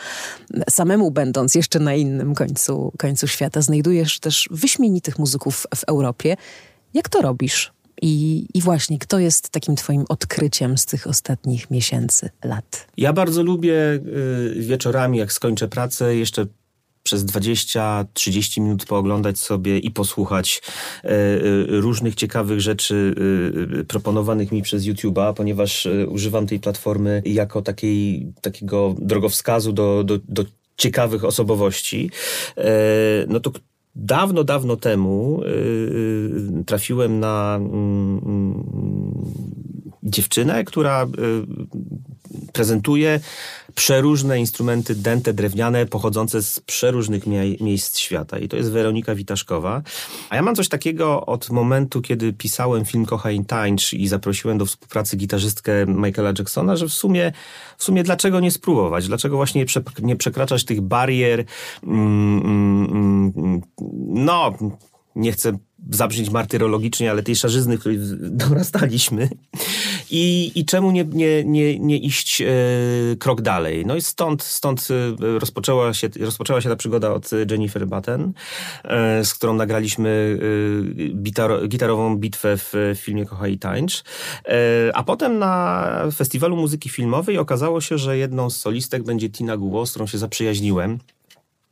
samemu 0.71 1.11
będąc 1.11 1.55
jeszcze 1.55 1.79
na 1.79 1.95
innym 1.95 2.35
końcu, 2.35 2.93
końcu 2.99 3.27
świata, 3.27 3.63
znajdujesz 3.63 4.21
też 4.21 4.49
wyśmienitych 4.51 5.19
muzyków 5.19 5.67
w 5.75 5.85
Europie. 5.85 6.37
Jak 6.95 7.09
to 7.09 7.21
robisz? 7.21 7.74
I, 8.03 8.47
I 8.55 8.61
właśnie, 8.61 8.99
kto 8.99 9.19
jest 9.19 9.51
takim 9.51 9.77
Twoim 9.77 10.05
odkryciem 10.09 10.79
z 10.79 10.87
tych 10.87 11.07
ostatnich 11.07 11.71
miesięcy, 11.71 12.31
lat? 12.45 12.87
Ja 12.97 13.13
bardzo 13.13 13.43
lubię 13.43 13.75
y, 13.93 14.55
wieczorami, 14.59 15.19
jak 15.19 15.33
skończę 15.33 15.69
pracę, 15.69 16.17
jeszcze 16.17 16.47
przez 17.05 17.25
20-30 17.25 18.61
minut 18.61 18.87
pooglądać 18.87 19.39
sobie 19.39 19.79
i 19.79 19.91
posłuchać 19.91 20.63
e, 21.05 21.09
e, 21.09 21.41
różnych 21.67 22.15
ciekawych 22.15 22.61
rzeczy 22.61 23.15
e, 23.81 23.85
proponowanych 23.85 24.53
mi 24.53 24.63
przez 24.63 24.85
YouTube'a, 24.85 25.35
ponieważ 25.35 25.89
używam 26.09 26.47
tej 26.47 26.61
platformy 26.61 27.23
jako 27.25 27.63
takiej, 27.63 28.27
takiego 28.41 28.95
drogowskazu 28.99 29.73
do, 29.73 30.05
do, 30.05 30.19
do 30.29 30.45
ciekawych 30.77 31.25
osobowości. 31.25 32.11
No 33.29 33.41
to 33.41 33.51
dawno, 33.97 34.45
dawno 34.45 34.77
temu 34.77 35.41
trafiłem 36.67 37.21
na 37.21 37.57
mm, 37.61 38.21
mm, 38.27 39.25
dziewczynę, 40.03 40.65
która 40.65 41.07
prezentuje 42.55 43.21
przeróżne 43.75 44.39
instrumenty 44.39 44.95
dęte, 44.95 45.33
drewniane, 45.33 45.87
pochodzące 45.87 46.43
z 46.43 46.61
przeróżnych 46.61 47.27
mie 47.27 47.43
miejsc 47.61 47.99
świata. 47.99 48.39
I 48.39 48.49
to 48.49 48.57
jest 48.57 48.71
Weronika 48.71 49.15
Witaszkowa. 49.15 49.83
A 50.31 50.37
ja 50.37 50.43
mam 50.43 50.55
coś 50.55 50.69
takiego 50.69 51.27
od 51.27 51.51
momentu, 51.51 52.03
kiedy 52.03 52.33
pisałem 52.33 52.85
film 52.85 53.07
Kochain 53.07 53.45
Tańcz 53.45 53.93
i 53.93 54.09
zaprosiłem 54.09 54.59
do 54.59 54.67
współpracy 54.67 55.17
gitarzystkę 55.17 55.87
Michaela 55.87 56.33
Jacksona, 56.39 56.77
że 56.77 56.89
w 56.89 56.93
sumie, 56.93 57.33
w 57.79 57.85
sumie 57.85 58.03
dlaczego 58.03 58.41
nie 58.41 58.51
spróbować? 58.51 59.07
Dlaczego 59.07 59.37
właśnie 59.37 59.61
nie, 59.61 59.67
prze 59.67 59.83
nie 60.03 60.17
przekraczać 60.17 60.65
tych 60.65 60.81
barier? 60.81 61.45
Mm, 61.83 62.39
mm, 62.45 63.33
mm, 63.37 63.61
no, 64.09 64.53
nie 65.17 65.33
chcę 65.33 65.59
zabrzmieć 65.91 66.31
martyrologicznie, 66.31 67.11
ale 67.11 67.23
tej 67.23 67.37
szarzyzny, 67.37 67.79
której 67.79 67.99
dorastaliśmy. 68.21 69.29
I, 70.11 70.53
i 70.55 70.64
czemu 70.64 70.91
nie, 70.91 71.05
nie, 71.05 71.45
nie, 71.45 71.79
nie 71.79 71.99
iść 71.99 72.43
e, 72.43 72.47
krok 73.19 73.43
dalej? 73.43 73.87
No 73.87 73.97
i 73.97 74.03
stąd, 74.03 74.43
stąd 74.43 74.88
e, 74.91 75.38
rozpoczęła, 75.38 75.95
się, 75.95 76.09
rozpoczęła 76.21 76.61
się 76.61 76.69
ta 76.69 76.76
przygoda 76.76 77.12
od 77.12 77.31
Jennifer 77.50 77.87
Batten, 77.87 78.33
e, 78.85 79.25
z 79.25 79.35
którą 79.35 79.55
nagraliśmy 79.55 80.38
gitar, 81.23 81.69
gitarową 81.69 82.17
bitwę 82.17 82.57
w 82.57 82.73
filmie 82.97 83.26
Kocha 83.26 83.49
i 83.49 83.59
Tańcz. 83.59 84.05
A 84.95 85.03
potem 85.03 85.38
na 85.38 85.85
Festiwalu 86.17 86.57
Muzyki 86.57 86.88
Filmowej 86.88 87.38
okazało 87.38 87.81
się, 87.81 87.99
że 87.99 88.19
jedną 88.19 88.50
z 88.50 88.57
solistek 88.57 89.03
będzie 89.03 89.31
Tina 89.31 89.57
Guo, 89.57 89.87
z 89.87 89.91
którą 89.91 90.07
się 90.07 90.19
zaprzyjaźniłem. 90.19 90.99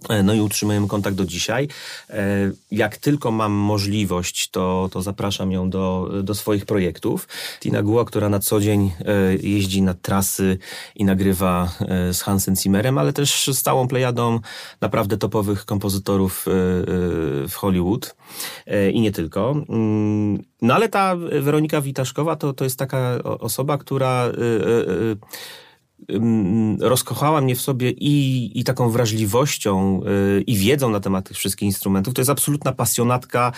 E, 0.08 0.22
no 0.22 0.34
i 0.34 0.40
utrzymujemy 0.40 0.88
kontakt 0.88 1.16
do 1.16 1.24
dzisiaj. 1.24 1.68
E, 2.10 2.50
jak 2.70 2.96
tylko 2.96 3.30
mam 3.30 3.52
możliwość, 3.52 4.48
to, 4.50 4.88
to 4.92 5.02
zapraszam 5.02 5.52
ją 5.52 5.70
do, 5.70 6.10
do 6.22 6.34
swoich 6.34 6.66
projektów. 6.66 7.28
Tina 7.60 7.82
Guła, 7.82 8.04
która 8.04 8.28
na 8.28 8.38
co 8.38 8.60
dzień 8.60 8.92
e, 9.00 9.36
jeździ 9.36 9.82
na 9.82 9.94
trasy 9.94 10.58
i 10.96 11.04
nagrywa 11.04 11.72
z 12.12 12.20
Hansen 12.22 12.56
Zimmerem, 12.56 12.98
ale 12.98 13.12
też 13.12 13.50
z 13.52 13.62
całą 13.62 13.88
plejadą 13.88 14.40
naprawdę 14.80 15.16
topowych 15.16 15.64
kompozytorów 15.64 16.46
w 17.48 17.52
Hollywood 17.54 18.14
i 18.92 19.00
nie 19.00 19.12
tylko. 19.12 19.54
Mm, 19.68 20.42
no 20.62 20.74
ale 20.74 20.88
ta 20.88 21.16
Weronika 21.16 21.80
Witaszkowa 21.80 22.36
to, 22.36 22.52
to 22.52 22.64
jest 22.64 22.78
taka 22.78 23.22
osoba, 23.22 23.78
która 23.78 24.32
rozkochała 26.80 27.40
mnie 27.40 27.56
w 27.56 27.60
sobie 27.60 27.90
i, 27.90 28.50
i 28.60 28.64
taką 28.64 28.90
wrażliwością 28.90 30.00
yy, 30.04 30.42
i 30.46 30.56
wiedzą 30.56 30.90
na 30.90 31.00
temat 31.00 31.28
tych 31.28 31.36
wszystkich 31.36 31.66
instrumentów. 31.66 32.14
To 32.14 32.20
jest 32.20 32.30
absolutna 32.30 32.72
pasjonatka 32.72 33.52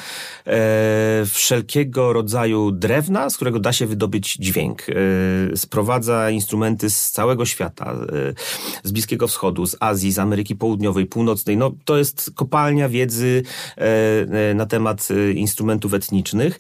e, 0.47 1.23
wszelkiego 1.27 2.13
rodzaju 2.13 2.71
drewna, 2.71 3.31
z 3.31 3.37
którego 3.37 3.61
da 3.61 3.73
się 3.73 3.87
wydobyć 3.87 4.37
dźwięk. 4.37 4.83
E, 4.89 5.57
sprowadza 5.57 6.31
instrumenty 6.31 6.91
z 6.91 7.11
całego 7.11 7.47
świata, 7.47 7.93
e, 7.93 8.35
z 8.83 8.93
Bliskiego 8.93 9.29
Wschodu, 9.29 9.67
z 9.67 9.77
Azji, 9.81 10.13
z 10.13 10.19
Ameryki 10.19 10.57
Południowej, 10.57 11.07
Północnej. 11.07 11.57
No, 11.57 11.73
to 11.85 11.97
jest 11.97 12.31
kopalnia 12.35 12.89
wiedzy 12.89 13.43
e, 13.77 14.55
na 14.55 14.67
temat 14.67 15.09
e, 15.11 15.33
instrumentów 15.33 15.95
etnicznych. 15.95 16.59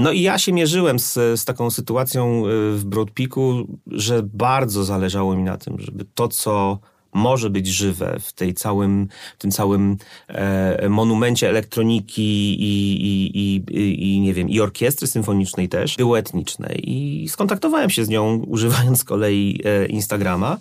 No 0.00 0.12
i 0.12 0.22
ja 0.22 0.38
się 0.38 0.52
mierzyłem 0.52 0.98
z, 0.98 1.12
z 1.12 1.44
taką 1.44 1.70
sytuacją 1.70 2.46
y, 2.46 2.76
w 2.76 2.84
Broad 2.84 3.10
Peaku, 3.10 3.66
że 3.86 4.22
bardzo 4.22 4.84
zależało 4.84 5.36
mi 5.36 5.42
na 5.42 5.56
tym, 5.56 5.80
żeby 5.80 6.04
to, 6.14 6.28
co 6.28 6.78
może 7.12 7.50
być 7.50 7.66
żywe 7.66 8.16
w 8.20 8.32
tej 8.32 8.54
całym, 8.54 9.08
w 9.38 9.42
tym 9.42 9.50
całym 9.50 9.96
e, 10.28 10.88
monumencie 10.88 11.48
elektroniki 11.48 12.22
i, 12.60 13.06
i, 13.06 13.62
i, 13.70 14.16
i, 14.16 14.20
nie 14.20 14.34
wiem, 14.34 14.48
i 14.48 14.60
orkiestry 14.60 15.06
symfonicznej 15.06 15.68
też, 15.68 15.96
było 15.96 16.18
etniczne. 16.18 16.74
I 16.74 17.26
skontaktowałem 17.28 17.90
się 17.90 18.04
z 18.04 18.08
nią, 18.08 18.44
używając 18.46 18.98
z 18.98 19.04
kolei 19.04 19.60
e, 19.64 19.86
Instagrama. 19.86 20.58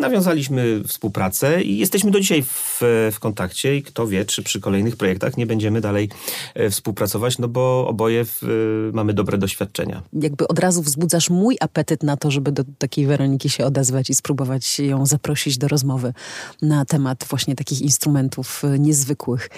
Nawiązaliśmy 0.00 0.82
współpracę 0.86 1.62
i 1.62 1.78
jesteśmy 1.78 2.10
do 2.10 2.20
dzisiaj 2.20 2.42
w, 2.42 2.80
w 3.12 3.20
kontakcie 3.20 3.76
i 3.76 3.82
kto 3.82 4.06
wie, 4.06 4.24
czy 4.24 4.42
przy 4.42 4.60
kolejnych 4.60 4.96
projektach 4.96 5.36
nie 5.36 5.46
będziemy 5.46 5.80
dalej 5.80 6.08
e, 6.54 6.70
współpracować, 6.70 7.38
no 7.38 7.48
bo 7.48 7.88
oboje 7.88 8.24
w, 8.24 8.42
e, 8.42 8.46
mamy 8.96 9.14
dobre 9.14 9.38
doświadczenia. 9.38 10.02
Jakby 10.12 10.48
od 10.48 10.58
razu 10.58 10.82
wzbudzasz 10.82 11.30
mój 11.30 11.56
apetyt 11.60 12.02
na 12.02 12.16
to, 12.16 12.30
żeby 12.30 12.52
do 12.52 12.64
takiej 12.78 13.06
Weroniki 13.06 13.50
się 13.50 13.64
odezwać 13.64 14.10
i 14.10 14.14
spróbować 14.14 14.78
ją 14.78 15.06
zaprosić 15.06 15.58
do 15.58 15.68
rozmowy 15.68 16.12
na 16.62 16.84
temat 16.84 17.24
właśnie 17.30 17.54
takich 17.54 17.80
instrumentów 17.80 18.64
e, 18.64 18.78
niezwykłych, 18.78 19.50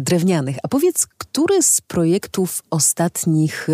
drewnianych. 0.00 0.56
A 0.62 0.68
powiedz, 0.68 1.06
który 1.18 1.62
z 1.62 1.80
projektów 1.80 2.62
ostatnich, 2.70 3.68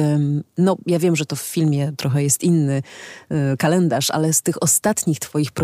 no 0.59 0.77
ja 0.87 0.99
wiem, 0.99 1.17
że 1.17 1.27
to 1.27 1.37
w 1.37 1.41
filmie 1.41 1.93
trochę 1.97 2.23
jest 2.23 2.45
inny 2.45 2.83
kalendarz, 3.59 4.11
ale 4.11 4.33
z 4.33 4.43
tych 4.43 4.63
ostatnich 4.63 5.19
twoich 5.19 5.53
projektów, 5.53 5.60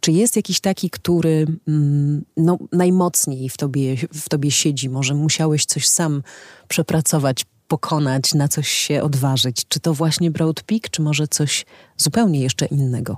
czy 0.00 0.12
jest 0.12 0.36
jakiś 0.36 0.60
taki, 0.60 0.90
który 0.90 1.46
mm, 1.68 2.24
no, 2.36 2.58
najmocniej 2.72 3.48
w 3.48 3.56
tobie, 3.56 3.96
w 3.96 4.28
tobie 4.28 4.50
siedzi? 4.50 4.88
Może 4.88 5.14
musiałeś 5.14 5.64
coś 5.64 5.86
sam 5.86 6.22
przepracować, 6.68 7.44
pokonać, 7.70 8.34
na 8.34 8.48
coś 8.48 8.68
się 8.68 9.02
odważyć? 9.02 9.68
Czy 9.68 9.80
to 9.80 9.94
właśnie 9.94 10.30
Broad 10.30 10.62
Peak, 10.62 10.90
czy 10.90 11.02
może 11.02 11.28
coś 11.28 11.66
zupełnie 11.96 12.40
jeszcze 12.40 12.66
innego? 12.66 13.16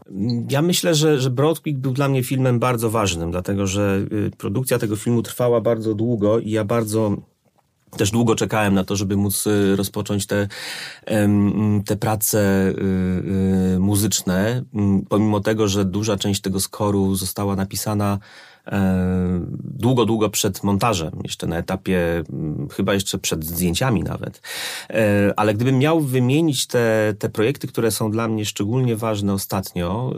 Ja 0.50 0.62
myślę, 0.62 0.94
że, 0.94 1.20
że 1.20 1.30
Broad 1.30 1.60
Peak 1.60 1.78
był 1.78 1.92
dla 1.92 2.08
mnie 2.08 2.22
filmem 2.22 2.58
bardzo 2.58 2.90
ważnym, 2.90 3.30
dlatego 3.30 3.66
że 3.66 4.06
y, 4.12 4.30
produkcja 4.38 4.78
tego 4.78 4.96
filmu 4.96 5.22
trwała 5.22 5.60
bardzo 5.60 5.94
długo 5.94 6.38
i 6.38 6.50
ja 6.50 6.64
bardzo 6.64 7.16
też 7.96 8.10
długo 8.10 8.34
czekałem 8.34 8.74
na 8.74 8.84
to, 8.84 8.96
żeby 8.96 9.16
móc 9.16 9.46
y, 9.46 9.76
rozpocząć 9.76 10.26
te, 10.26 10.48
te 11.86 11.96
prace 11.96 12.68
y, 12.68 13.74
y, 13.74 13.78
muzyczne, 13.78 14.62
pomimo 15.08 15.40
tego, 15.40 15.68
że 15.68 15.84
duża 15.84 16.16
część 16.16 16.40
tego 16.40 16.60
skoru 16.60 17.14
została 17.14 17.56
napisana 17.56 18.18
e, 18.66 19.40
długo, 19.64 20.06
długo 20.06 20.30
przed 20.30 20.62
montażem, 20.62 21.12
jeszcze 21.24 21.46
na 21.46 21.58
etapie, 21.58 22.24
chyba 22.72 22.94
jeszcze 22.94 23.18
przed 23.18 23.44
zdjęciami 23.44 24.02
nawet. 24.02 24.40
E, 24.90 25.32
ale 25.36 25.54
gdybym 25.54 25.78
miał 25.78 26.00
wymienić 26.00 26.66
te, 26.66 27.14
te 27.18 27.28
projekty, 27.28 27.66
które 27.66 27.90
są 27.90 28.10
dla 28.10 28.28
mnie 28.28 28.44
szczególnie 28.44 28.96
ważne 28.96 29.32
ostatnio, 29.32 30.14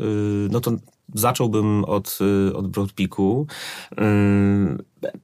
no 0.51 0.61
to 0.61 0.73
zacząłbym 1.15 1.85
od, 1.85 2.19
od 2.55 2.67
Broadpeaku. 2.69 3.47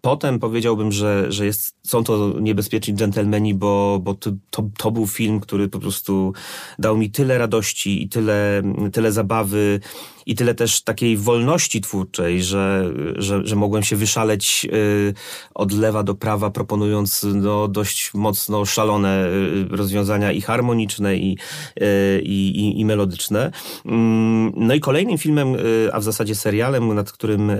Potem 0.00 0.38
powiedziałbym, 0.38 0.92
że, 0.92 1.32
że 1.32 1.46
jest, 1.46 1.76
są 1.82 2.04
to 2.04 2.34
niebezpieczni 2.40 2.94
dżentelmeni, 2.94 3.54
bo, 3.54 4.00
bo 4.02 4.14
to, 4.14 4.30
to, 4.78 4.90
był 4.90 5.06
film, 5.06 5.40
który 5.40 5.68
po 5.68 5.78
prostu 5.78 6.32
dał 6.78 6.96
mi 6.98 7.10
tyle 7.10 7.38
radości 7.38 8.02
i 8.02 8.08
tyle, 8.08 8.62
tyle 8.92 9.12
zabawy 9.12 9.80
i 10.26 10.34
tyle 10.34 10.54
też 10.54 10.82
takiej 10.82 11.16
wolności 11.16 11.80
twórczej, 11.80 12.42
że, 12.42 12.92
że, 13.16 13.46
że 13.46 13.56
mogłem 13.56 13.82
się 13.82 13.96
wyszaleć 13.96 14.66
y, 14.72 15.14
od 15.54 15.72
lewa 15.72 16.02
do 16.02 16.14
prawa, 16.14 16.50
proponując 16.50 17.26
no, 17.34 17.68
dość 17.68 18.14
mocno 18.14 18.64
szalone 18.64 19.26
y, 19.26 19.76
rozwiązania 19.76 20.32
i 20.32 20.40
harmoniczne, 20.40 21.16
i, 21.16 21.36
y, 21.82 22.20
i, 22.22 22.80
i 22.80 22.84
melodyczne. 22.84 23.50
Mm, 23.86 24.52
no 24.56 24.74
i 24.74 24.80
kolejnym 24.80 25.18
filmem, 25.18 25.56
a 25.92 26.00
w 26.00 26.04
zasadzie 26.04 26.34
serialem, 26.34 26.94
nad 26.94 27.12
którym 27.12 27.52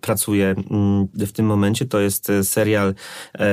pracuję 0.00 0.54
mm, 0.70 1.08
w 1.18 1.32
tym 1.32 1.46
momencie 1.46 1.86
to 1.86 2.00
jest 2.00 2.30
e, 2.30 2.44
serial 2.44 2.94
e, 3.34 3.46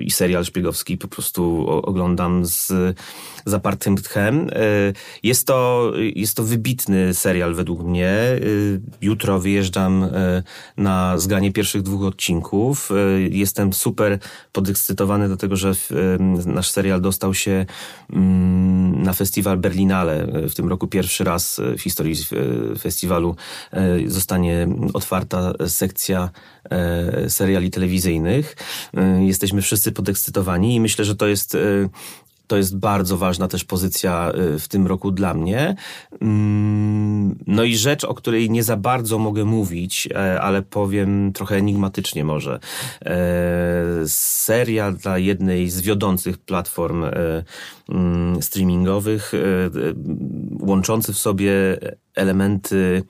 i 0.00 0.10
serial 0.10 0.44
szpiegowski 0.44 0.98
po 0.98 1.08
prostu 1.08 1.68
oglądam 1.68 2.46
z 2.46 2.72
zapartym 3.46 3.96
tchem. 3.96 4.50
Jest 5.22 5.46
to, 5.46 5.92
jest 6.14 6.36
to 6.36 6.42
wybitny 6.42 7.14
serial 7.14 7.54
według 7.54 7.82
mnie. 7.82 8.14
Jutro 9.00 9.40
wyjeżdżam 9.40 10.10
na 10.76 11.18
zgranie 11.18 11.52
pierwszych 11.52 11.82
dwóch 11.82 12.04
odcinków 12.04 12.90
jestem 13.42 13.72
super 13.72 14.18
podekscytowany 14.52 15.28
do 15.28 15.36
tego, 15.36 15.56
że 15.56 15.72
nasz 16.46 16.70
serial 16.70 17.00
dostał 17.00 17.34
się 17.34 17.66
mm, 18.12 19.02
na 19.02 19.12
festiwal 19.12 19.58
Berlinale. 19.58 20.26
W 20.48 20.54
tym 20.54 20.68
roku 20.68 20.86
pierwszy 20.86 21.24
raz 21.24 21.60
w 21.78 21.80
historii 21.80 22.14
e, 22.14 22.78
festiwalu 22.78 23.36
e, 23.70 24.10
zostanie 24.10 24.68
otwarta 24.94 25.52
sekcja 25.66 26.30
e, 26.70 27.30
seriali 27.30 27.70
telewizyjnych. 27.70 28.56
Jesteśmy 29.20 29.62
wszyscy 29.62 29.92
podekscytowani 29.92 30.74
i 30.74 30.80
myślę, 30.80 31.04
że 31.04 31.16
to 31.16 31.26
jest 31.26 31.56
to 32.52 32.56
jest 32.56 32.76
bardzo 32.76 33.16
ważna 33.16 33.48
też 33.48 33.64
pozycja 33.64 34.32
y, 34.54 34.58
w 34.58 34.68
tym 34.68 34.86
roku 34.86 35.10
dla 35.10 35.34
mnie. 35.34 35.74
Mm, 36.20 37.38
no 37.46 37.64
i 37.64 37.76
rzecz, 37.76 38.04
o 38.04 38.14
której 38.14 38.50
nie 38.50 38.62
za 38.62 38.76
bardzo 38.76 39.18
mogę 39.18 39.44
mówić, 39.44 40.08
e, 40.14 40.40
ale 40.40 40.62
powiem 40.62 41.32
trochę 41.32 41.56
enigmatycznie 41.56 42.24
może. 42.24 42.60
E, 43.04 43.18
serial 44.06 44.96
dla 44.96 45.18
jednej 45.18 45.70
z 45.70 45.80
wiodących 45.80 46.38
platform 46.38 47.04
e, 47.04 47.12
mm, 47.88 48.42
streamingowych, 48.42 49.32
łączący 50.60 51.12
w 51.12 51.18
sobie 51.18 51.52
elementy 52.14 53.02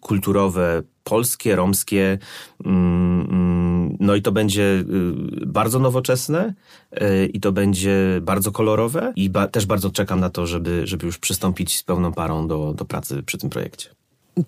kulturowe 0.00 0.82
polskie, 1.04 1.56
romskie. 1.56 2.18
Mm, 2.64 3.26
mm, 3.30 3.96
no 4.00 4.14
i 4.14 4.22
to 4.22 4.32
będzie 4.32 4.62
y, 4.62 5.46
bardzo 5.46 5.78
nowoczesne 5.78 6.54
y, 7.02 7.26
i 7.26 7.40
to 7.40 7.52
będzie 7.52 8.20
bardzo 8.22 8.52
kolorowe 8.52 9.12
i 9.16 9.30
ba 9.30 9.48
też 9.48 9.66
bardzo 9.66 9.90
czekam 9.90 10.20
na 10.20 10.30
to, 10.30 10.46
żeby, 10.46 10.86
żeby 10.86 11.06
już 11.06 11.18
przystąpić 11.18 11.78
z 11.78 11.82
pełną 11.82 12.12
parą 12.12 12.48
do, 12.48 12.74
do 12.74 12.84
pracy 12.84 13.22
przy 13.22 13.38
tym 13.38 13.50
projekcie. 13.50 13.88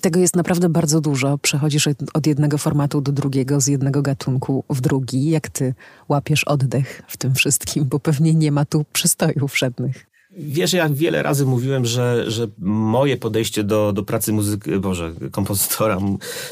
Tego 0.00 0.20
jest 0.20 0.36
naprawdę 0.36 0.68
bardzo 0.68 1.00
dużo. 1.00 1.38
Przechodzisz 1.38 1.88
od 2.14 2.26
jednego 2.26 2.58
formatu 2.58 3.00
do 3.00 3.12
drugiego, 3.12 3.60
z 3.60 3.66
jednego 3.66 4.02
gatunku 4.02 4.64
w 4.70 4.80
drugi. 4.80 5.30
Jak 5.30 5.48
ty 5.48 5.74
łapiesz 6.08 6.44
oddech 6.44 7.02
w 7.08 7.16
tym 7.16 7.34
wszystkim, 7.34 7.84
bo 7.84 8.00
pewnie 8.00 8.34
nie 8.34 8.52
ma 8.52 8.64
tu 8.64 8.84
przystojów 8.92 9.58
żadnych. 9.58 10.11
Wiesz, 10.36 10.72
jak 10.72 10.94
wiele 10.94 11.22
razy 11.22 11.46
mówiłem, 11.46 11.84
że, 11.84 12.30
że 12.30 12.46
moje 12.58 13.16
podejście 13.16 13.64
do, 13.64 13.92
do 13.92 14.02
pracy 14.02 14.32
muzyki, 14.32 14.70
boże, 14.70 15.12
kompozytora, 15.30 15.98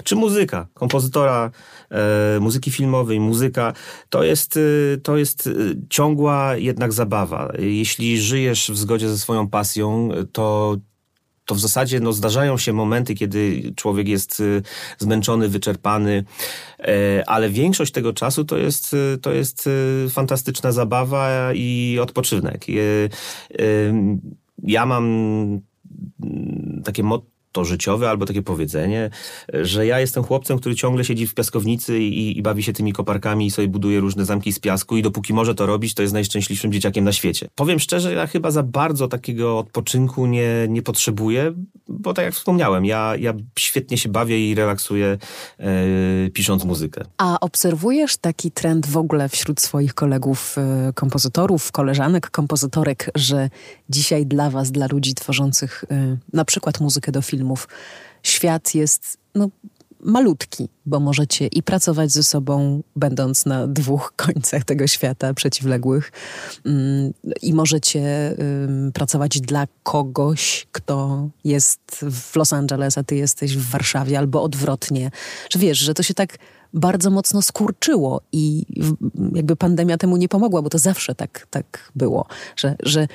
czy 0.05 0.17
muzyka, 0.17 0.67
kompozytora 0.75 1.51
e, 1.91 2.41
muzyki 2.41 2.71
filmowej, 2.71 3.21
muzyka, 3.21 3.73
to 4.11 4.25
jest, 4.25 4.57
e, 4.57 4.61
to 4.99 5.17
jest 5.17 5.47
e, 5.47 5.51
ciągła 5.91 6.57
jednak 6.57 6.93
zabawa. 6.93 7.53
Jeśli 7.59 8.21
żyjesz 8.21 8.71
w 8.71 8.77
zgodzie 8.77 9.09
ze 9.09 9.19
swoją 9.19 9.49
pasją, 9.49 10.09
to 10.33 10.77
to 11.51 11.55
w 11.55 11.61
zasadzie 11.61 12.01
no, 12.01 12.13
zdarzają 12.13 12.59
się 12.59 12.73
momenty, 12.73 13.15
kiedy 13.15 13.73
człowiek 13.77 14.09
jest 14.09 14.41
y, 14.41 14.63
zmęczony, 14.99 15.49
wyczerpany, 15.49 16.25
e, 16.79 17.25
ale 17.27 17.51
większość 17.51 17.93
tego 17.93 18.13
czasu 18.13 18.45
to 18.45 18.59
jest, 18.59 18.95
y, 18.95 19.19
to 19.19 19.33
jest 19.33 19.67
y, 19.67 20.07
fantastyczna 20.11 20.73
zabawa 20.73 21.51
i 21.55 21.99
odpoczynek. 22.03 22.67
Ja 24.63 24.87
mam 24.87 25.05
mm, 26.23 26.83
takie 26.85 27.03
motto, 27.03 27.40
to 27.53 27.65
życiowe 27.65 28.11
albo 28.11 28.27
takie 28.27 28.43
powiedzenie, 28.43 29.11
że 29.53 29.87
ja 29.87 30.01
jestem 30.01 30.25
chłopcem, 30.25 30.59
który 30.59 30.75
ciągle 30.75 31.05
siedzi 31.05 31.27
w 31.27 31.35
piaskownicy 31.35 31.99
i, 31.99 32.39
i, 32.39 32.43
bawi 32.43 32.63
się 32.63 32.73
tymi 32.73 32.93
koparkami 32.93 33.47
i 33.47 33.51
sobie 33.51 33.69
buduje 33.69 34.01
różne 34.01 34.25
zamki 34.25 34.53
z 34.53 34.59
piasku 34.59 34.97
i 34.97 35.03
dopóki 35.03 35.35
może 35.35 35.55
to 35.55 35.67
robić, 35.67 35.95
to 35.95 36.03
jest 36.03 36.15
najszczęśliwszym 36.15 36.73
dzieciakiem 36.73 37.05
na 37.05 37.13
świecie. 37.13 37.49
Powiem 37.55 37.81
szczerze, 37.81 38.15
ja 38.15 38.27
chyba 38.27 38.51
za 38.51 38.63
bardzo 38.63 39.09
takiego 39.09 39.59
odpoczynku 39.59 40.27
nie, 40.27 40.67
nie 40.69 40.83
potrzebuję, 40.83 41.53
bo 41.89 42.15
tak 42.15 42.25
jak 42.25 42.35
wspomniałem, 42.35 42.85
ja, 42.85 43.17
ja 43.17 43.35
świetnie 43.59 43.99
się 43.99 44.09
bawię 44.09 44.51
i 44.51 44.55
relaksuję 44.55 45.19
e, 45.59 46.31
pisząc 46.31 46.65
muzykę. 46.65 47.05
A 47.19 47.41
obserwujesz 47.41 48.17
taki 48.17 48.51
trend 48.51 48.87
w 48.87 48.97
ogóle 48.97 49.29
wśród 49.29 49.61
swoich 49.61 49.95
kolegów 49.95 50.57
e, 50.59 50.93
kompozytorów, 50.95 51.73
koleżanek, 51.73 52.31
kompozytorek, 52.31 53.11
że 53.15 53.51
dzisiaj 53.91 54.27
dla 54.27 54.51
was, 54.51 54.71
dla 54.71 54.87
ludzi 54.91 55.15
tworzących 55.15 55.85
e, 55.91 56.17
na 56.33 56.45
przykład 56.45 56.81
muzykę 56.81 57.13
do 57.13 57.23
filmów. 57.23 57.69
Świat 58.23 58.75
jest 58.75 59.19
no, 59.35 59.49
malutki, 60.03 60.69
bo 60.87 61.01
możecie 61.01 61.47
i 61.47 61.63
pracować 61.63 62.11
ze 62.11 62.23
sobą, 62.23 62.83
będąc 62.97 63.47
na 63.47 63.67
dwóch 63.67 64.13
końcach 64.17 64.65
tego 64.65 64.87
świata 64.87 65.35
przeciwległych, 65.35 66.13
mm, 66.67 67.13
i 67.43 67.55
możecie 67.55 68.37
pracować 68.95 69.41
dla 69.41 69.67
kogoś, 69.83 70.67
kto 70.73 71.29
jest 71.45 71.81
w 72.11 72.37
Los 72.37 72.53
Angeles, 72.53 72.99
a 72.99 73.03
ty 73.03 73.17
jesteś 73.17 73.57
w 73.57 73.71
Warszawie, 73.71 74.19
albo 74.19 74.43
odwrotnie. 74.43 75.11
Że 75.51 75.59
wiesz, 75.59 75.79
że 75.79 75.95
to 75.95 76.03
się 76.03 76.15
tak 76.15 76.39
bardzo 76.75 77.11
mocno 77.11 77.43
skurczyło 77.43 78.21
i 78.33 78.67
jakby 79.35 79.57
pandemia 79.57 79.99
temu 79.99 80.17
nie 80.17 80.29
pomogła, 80.29 80.63
bo 80.63 80.71
to 80.71 80.79
zawsze 80.79 81.15
tak, 81.15 81.47
tak 81.51 81.91
było, 81.97 82.27
że, 82.57 82.77
że 82.83 83.09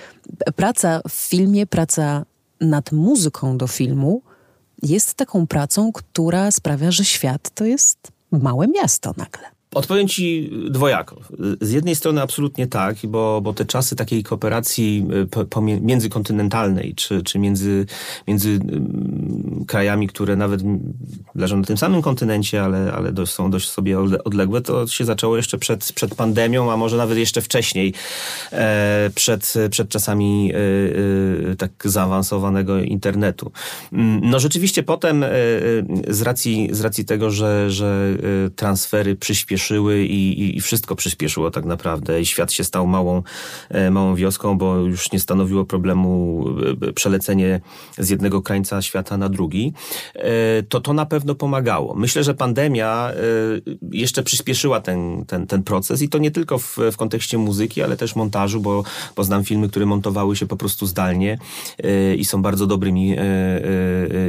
praca 0.55 1.01
w 1.09 1.13
filmie, 1.13 1.67
praca 1.67 2.25
nad 2.61 2.91
muzyką 2.91 3.57
do 3.57 3.67
filmu 3.67 4.21
jest 4.83 5.13
taką 5.13 5.47
pracą, 5.47 5.91
która 5.91 6.51
sprawia, 6.51 6.91
że 6.91 7.05
świat 7.05 7.49
to 7.49 7.65
jest 7.65 8.11
małe 8.31 8.67
miasto 8.67 9.13
nagle. 9.17 9.54
Odpowiem 9.75 10.07
ci 10.07 10.51
dwojako. 10.69 11.21
Z 11.61 11.71
jednej 11.71 11.95
strony 11.95 12.21
absolutnie 12.21 12.67
tak, 12.67 12.95
bo, 13.03 13.41
bo 13.41 13.53
te 13.53 13.65
czasy 13.65 13.95
takiej 13.95 14.23
kooperacji 14.23 15.05
y, 15.57 15.81
międzykontynentalnej, 15.81 16.93
czy, 16.95 17.23
czy 17.23 17.39
między, 17.39 17.85
między 18.27 18.49
mm, 18.49 19.65
krajami, 19.67 20.07
które 20.07 20.35
nawet 20.35 20.61
leżą 21.35 21.57
na 21.57 21.63
tym 21.63 21.77
samym 21.77 22.01
kontynencie, 22.01 22.63
ale, 22.63 22.93
ale 22.93 23.11
dość, 23.11 23.33
są 23.33 23.51
dość 23.51 23.69
sobie 23.69 23.99
odległe, 23.99 24.61
to 24.61 24.88
się 24.88 25.05
zaczęło 25.05 25.38
jeszcze 25.38 25.57
przed, 25.57 25.93
przed 25.93 26.15
pandemią, 26.15 26.71
a 26.71 26.77
może 26.77 26.97
nawet 26.97 27.17
jeszcze 27.17 27.41
wcześniej, 27.41 27.93
e, 28.51 29.09
przed, 29.15 29.53
przed 29.69 29.89
czasami 29.89 30.51
e, 30.53 31.51
e, 31.51 31.55
tak 31.55 31.71
zaawansowanego 31.83 32.79
internetu. 32.79 33.51
Mm, 33.93 34.21
no 34.23 34.39
rzeczywiście 34.39 34.83
potem 34.83 35.25
z 36.07 36.21
racji, 36.21 36.69
z 36.71 36.81
racji 36.81 37.05
tego, 37.05 37.31
że, 37.31 37.71
że 37.71 38.17
transfery 38.55 39.15
przyspieszyły, 39.15 39.64
przyspieszyły 39.65 40.06
i, 40.06 40.58
i, 40.58 40.62
wszystko 40.62 40.95
przyspieszyło 40.95 41.51
tak 41.51 41.65
naprawdę. 41.65 42.21
I 42.21 42.25
świat 42.25 42.51
się 42.51 42.63
stał 42.63 42.88
małą, 42.88 43.23
e, 43.69 43.91
małą 43.91 44.15
wioską, 44.15 44.58
bo 44.58 44.75
już 44.75 45.12
nie 45.12 45.19
stanowiło 45.19 45.65
problemu 45.65 46.45
e, 46.89 46.93
przelecenie 46.93 47.62
z 47.97 48.10
jednego 48.10 48.41
krańca 48.41 48.82
świata 48.82 49.17
na 49.17 49.30
drugi. 49.30 49.73
E, 50.15 50.63
to 50.63 50.82
to 50.82 50.93
na 50.93 51.06
pewno 51.06 51.36
pomagało. 51.36 51.95
Myślę, 51.95 52.23
że 52.23 52.34
pandemia 52.34 53.12
jeszcze 53.91 54.23
przyspieszyła 54.23 54.82
ten, 54.82 55.25
ten, 55.25 55.47
ten 55.47 55.63
proces 55.63 56.01
i 56.01 56.10
to 56.10 56.17
nie 56.17 56.32
tylko 56.32 56.58
w, 56.58 56.78
w 56.91 56.97
kontekście 56.97 57.38
muzyki, 57.38 57.84
ale 57.84 57.97
też 57.97 58.15
montażu, 58.15 58.62
bo, 58.62 58.84
bo 59.15 59.23
znam 59.23 59.43
filmy, 59.43 59.69
które 59.69 59.86
montowały 59.86 60.36
się 60.36 60.45
po 60.45 60.58
prostu 60.58 60.86
zdalnie 60.86 61.38
i 62.17 62.25
są 62.25 62.41
bardzo 62.41 62.67
dobrymi 62.67 63.15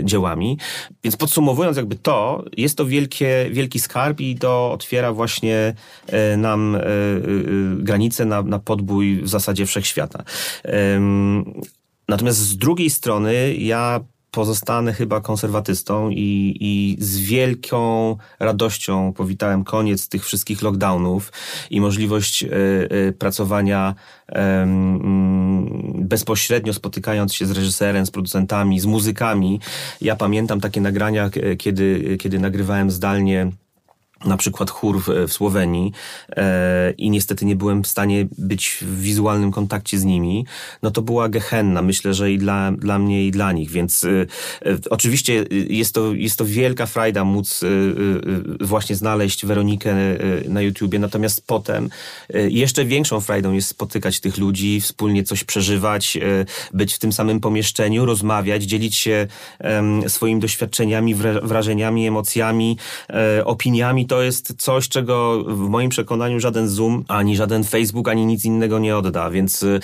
dziełami. 0.02 0.58
Więc 1.04 1.16
podsumowując 1.16 1.76
jakby 1.76 1.96
to, 1.96 2.44
jest 2.56 2.76
to 2.76 2.86
wielkie, 2.86 3.48
wielki 3.50 3.80
skarb 3.80 4.20
i 4.20 4.36
to 4.36 4.72
otwiera 4.72 5.12
właśnie 5.16 5.74
e, 6.06 6.36
nam 6.36 6.74
e, 6.74 6.78
e, 6.78 6.82
granice 7.78 8.24
na, 8.24 8.42
na 8.42 8.58
podbój 8.58 9.22
w 9.22 9.28
zasadzie 9.28 9.66
wszechświata. 9.66 10.24
Natomiast 12.08 12.38
z 12.38 12.56
drugiej 12.56 12.90
strony 12.90 13.54
ja 13.54 14.00
pozostanę 14.36 14.92
chyba 14.92 15.20
konserwatystą 15.20 16.10
i, 16.10 16.56
i 16.60 16.96
z 17.00 17.18
wielką 17.18 18.16
radością 18.40 19.12
powitałem 19.12 19.64
koniec 19.64 20.08
tych 20.08 20.24
wszystkich 20.24 20.62
lockdownów 20.62 21.32
i 21.70 21.80
możliwość 21.80 22.42
y, 22.42 22.48
y, 22.92 23.12
pracowania 23.18 23.94
y, 24.28 24.34
bezpośrednio 25.94 26.72
spotykając 26.72 27.34
się 27.34 27.46
z 27.46 27.50
reżyserem, 27.50 28.06
z 28.06 28.10
producentami, 28.10 28.80
z 28.80 28.86
muzykami. 28.86 29.60
Ja 30.00 30.16
pamiętam 30.16 30.60
takie 30.60 30.80
nagrania, 30.80 31.30
kiedy, 31.58 32.16
kiedy 32.20 32.38
nagrywałem 32.38 32.90
zdalnie 32.90 33.50
na 34.24 34.36
przykład 34.36 34.70
chór 34.70 35.02
w, 35.02 35.08
w 35.28 35.32
Słowenii 35.32 35.92
e, 36.36 36.92
i 36.92 37.10
niestety 37.10 37.44
nie 37.44 37.56
byłem 37.56 37.82
w 37.82 37.86
stanie 37.86 38.26
być 38.38 38.78
w 38.82 39.00
wizualnym 39.00 39.52
kontakcie 39.52 39.98
z 39.98 40.04
nimi, 40.04 40.46
no 40.82 40.90
to 40.90 41.02
była 41.02 41.28
gehenna, 41.28 41.82
myślę, 41.82 42.14
że 42.14 42.32
i 42.32 42.38
dla, 42.38 42.72
dla 42.72 42.98
mnie 42.98 43.26
i 43.26 43.30
dla 43.30 43.52
nich, 43.52 43.70
więc 43.70 44.04
e, 44.04 44.08
e 44.70 44.78
oczywiście 44.90 45.44
jest 45.68 45.94
to, 45.94 46.14
jest 46.14 46.36
to 46.36 46.44
wielka 46.44 46.86
frajda 46.86 47.24
móc 47.24 47.62
e, 47.62 47.66
e 47.66 48.66
właśnie 48.66 48.96
znaleźć 48.96 49.46
Weronikę 49.46 49.90
e, 49.90 50.16
na 50.48 50.62
YouTubie, 50.62 50.98
natomiast 50.98 51.46
potem 51.46 51.88
jeszcze 52.48 52.84
większą 52.84 53.20
frajdą 53.20 53.52
jest 53.52 53.68
spotykać 53.68 54.20
tych 54.20 54.38
ludzi, 54.38 54.80
wspólnie 54.80 55.24
coś 55.24 55.44
przeżywać, 55.44 56.18
być 56.72 56.94
w 56.94 56.98
tym 56.98 57.12
samym 57.12 57.40
pomieszczeniu, 57.40 58.04
rozmawiać, 58.04 58.62
dzielić 58.62 58.96
się 58.96 59.26
swoimi 60.08 60.40
doświadczeniami, 60.40 61.14
wrażeniami, 61.42 62.06
emocjami, 62.06 62.78
opiniami, 63.44 64.05
to 64.06 64.22
jest 64.22 64.54
coś, 64.58 64.88
czego 64.88 65.44
w 65.48 65.68
moim 65.68 65.90
przekonaniu 65.90 66.40
żaden 66.40 66.68
Zoom, 66.68 67.04
ani 67.08 67.36
żaden 67.36 67.64
Facebook, 67.64 68.08
ani 68.08 68.26
nic 68.26 68.44
innego 68.44 68.78
nie 68.78 68.96
odda. 68.96 69.30
Więc 69.30 69.62
y, 69.62 69.80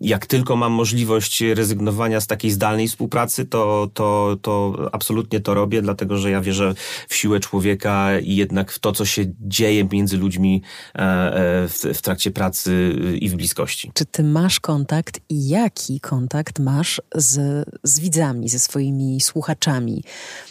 jak 0.00 0.26
tylko 0.26 0.56
mam 0.56 0.72
możliwość 0.72 1.40
rezygnowania 1.40 2.20
z 2.20 2.26
takiej 2.26 2.50
zdalnej 2.50 2.88
współpracy, 2.88 3.44
to, 3.44 3.90
to, 3.94 4.36
to 4.42 4.74
absolutnie 4.92 5.40
to 5.40 5.54
robię, 5.54 5.82
dlatego 5.82 6.18
że 6.18 6.30
ja 6.30 6.40
wierzę 6.40 6.74
w 7.08 7.14
siłę 7.14 7.40
człowieka 7.40 8.18
i 8.18 8.36
jednak 8.36 8.72
w 8.72 8.78
to, 8.78 8.92
co 8.92 9.04
się 9.04 9.24
dzieje 9.40 9.84
między 9.92 10.16
ludźmi 10.16 10.62
e, 10.94 10.98
e, 10.98 11.68
w, 11.68 11.82
w 11.94 12.02
trakcie 12.02 12.30
pracy 12.30 12.96
i 13.20 13.28
w 13.28 13.34
bliskości. 13.34 13.90
Czy 13.94 14.04
ty 14.04 14.22
masz 14.22 14.60
kontakt 14.60 15.20
i 15.28 15.48
jaki 15.48 16.00
kontakt 16.00 16.58
masz 16.58 17.02
z, 17.14 17.64
z 17.82 18.00
widzami, 18.00 18.48
ze 18.48 18.58
swoimi 18.58 19.20
słuchaczami? 19.20 20.02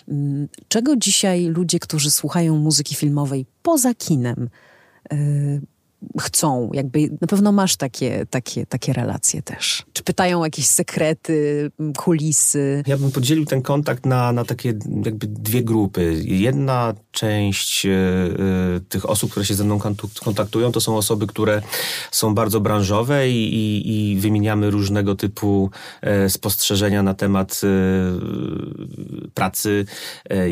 Mm, 0.07 0.47
czego 0.67 0.95
dzisiaj 0.95 1.45
ludzie, 1.45 1.79
którzy 1.79 2.11
słuchają, 2.11 2.32
słuchają 2.33 2.57
muzyki 2.57 2.95
filmowej 2.95 3.45
poza 3.61 3.93
kinem, 3.93 4.49
y, 5.13 5.61
chcą, 6.21 6.69
jakby 6.73 7.09
na 7.21 7.27
pewno 7.27 7.51
masz 7.51 7.75
takie, 7.75 8.25
takie, 8.29 8.65
takie 8.65 8.93
relacje 8.93 9.41
też. 9.41 9.83
Czy 9.93 10.03
pytają 10.03 10.41
o 10.41 10.45
jakieś 10.45 10.65
sekrety, 10.65 11.71
kulisy? 11.97 12.83
Ja 12.87 12.97
bym 12.97 13.11
podzielił 13.11 13.45
ten 13.45 13.61
kontakt 13.61 14.05
na, 14.05 14.31
na 14.31 14.45
takie 14.45 14.73
jakby 15.05 15.27
dwie 15.27 15.63
grupy. 15.63 16.21
Jedna 16.25 16.93
część 17.11 17.85
e, 17.85 17.89
e, 17.89 18.79
tych 18.89 19.09
osób, 19.09 19.31
które 19.31 19.45
się 19.45 19.55
ze 19.55 19.63
mną 19.63 19.79
kontaktują, 20.23 20.71
to 20.71 20.81
są 20.81 20.97
osoby, 20.97 21.27
które 21.27 21.61
są 22.11 22.35
bardzo 22.35 22.61
branżowe 22.61 23.29
i, 23.29 23.55
i, 23.55 24.11
i 24.11 24.19
wymieniamy 24.19 24.69
różnego 24.69 25.15
typu 25.15 25.69
e, 26.01 26.29
spostrzeżenia 26.29 27.03
na 27.03 27.13
temat 27.13 27.61
pracy, 29.33 29.85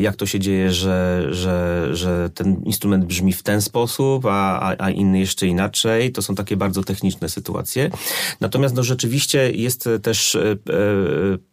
jak 0.00 0.16
to 0.16 0.26
się 0.26 0.40
dzieje, 0.40 0.72
że, 0.72 1.26
że, 1.30 1.88
że 1.92 2.30
ten 2.30 2.62
instrument 2.64 3.04
brzmi 3.04 3.32
w 3.32 3.42
ten 3.42 3.62
sposób, 3.62 4.26
a, 4.26 4.60
a, 4.60 4.76
a 4.78 4.90
inny 4.90 5.18
jeszcze 5.18 5.41
czy 5.42 5.46
inaczej. 5.46 6.12
To 6.12 6.22
są 6.22 6.34
takie 6.34 6.56
bardzo 6.56 6.82
techniczne 6.82 7.28
sytuacje. 7.28 7.90
Natomiast 8.40 8.74
no, 8.74 8.82
rzeczywiście 8.82 9.50
jest 9.50 9.88
też 10.02 10.34
e, 10.34 10.40
e, 10.40 10.56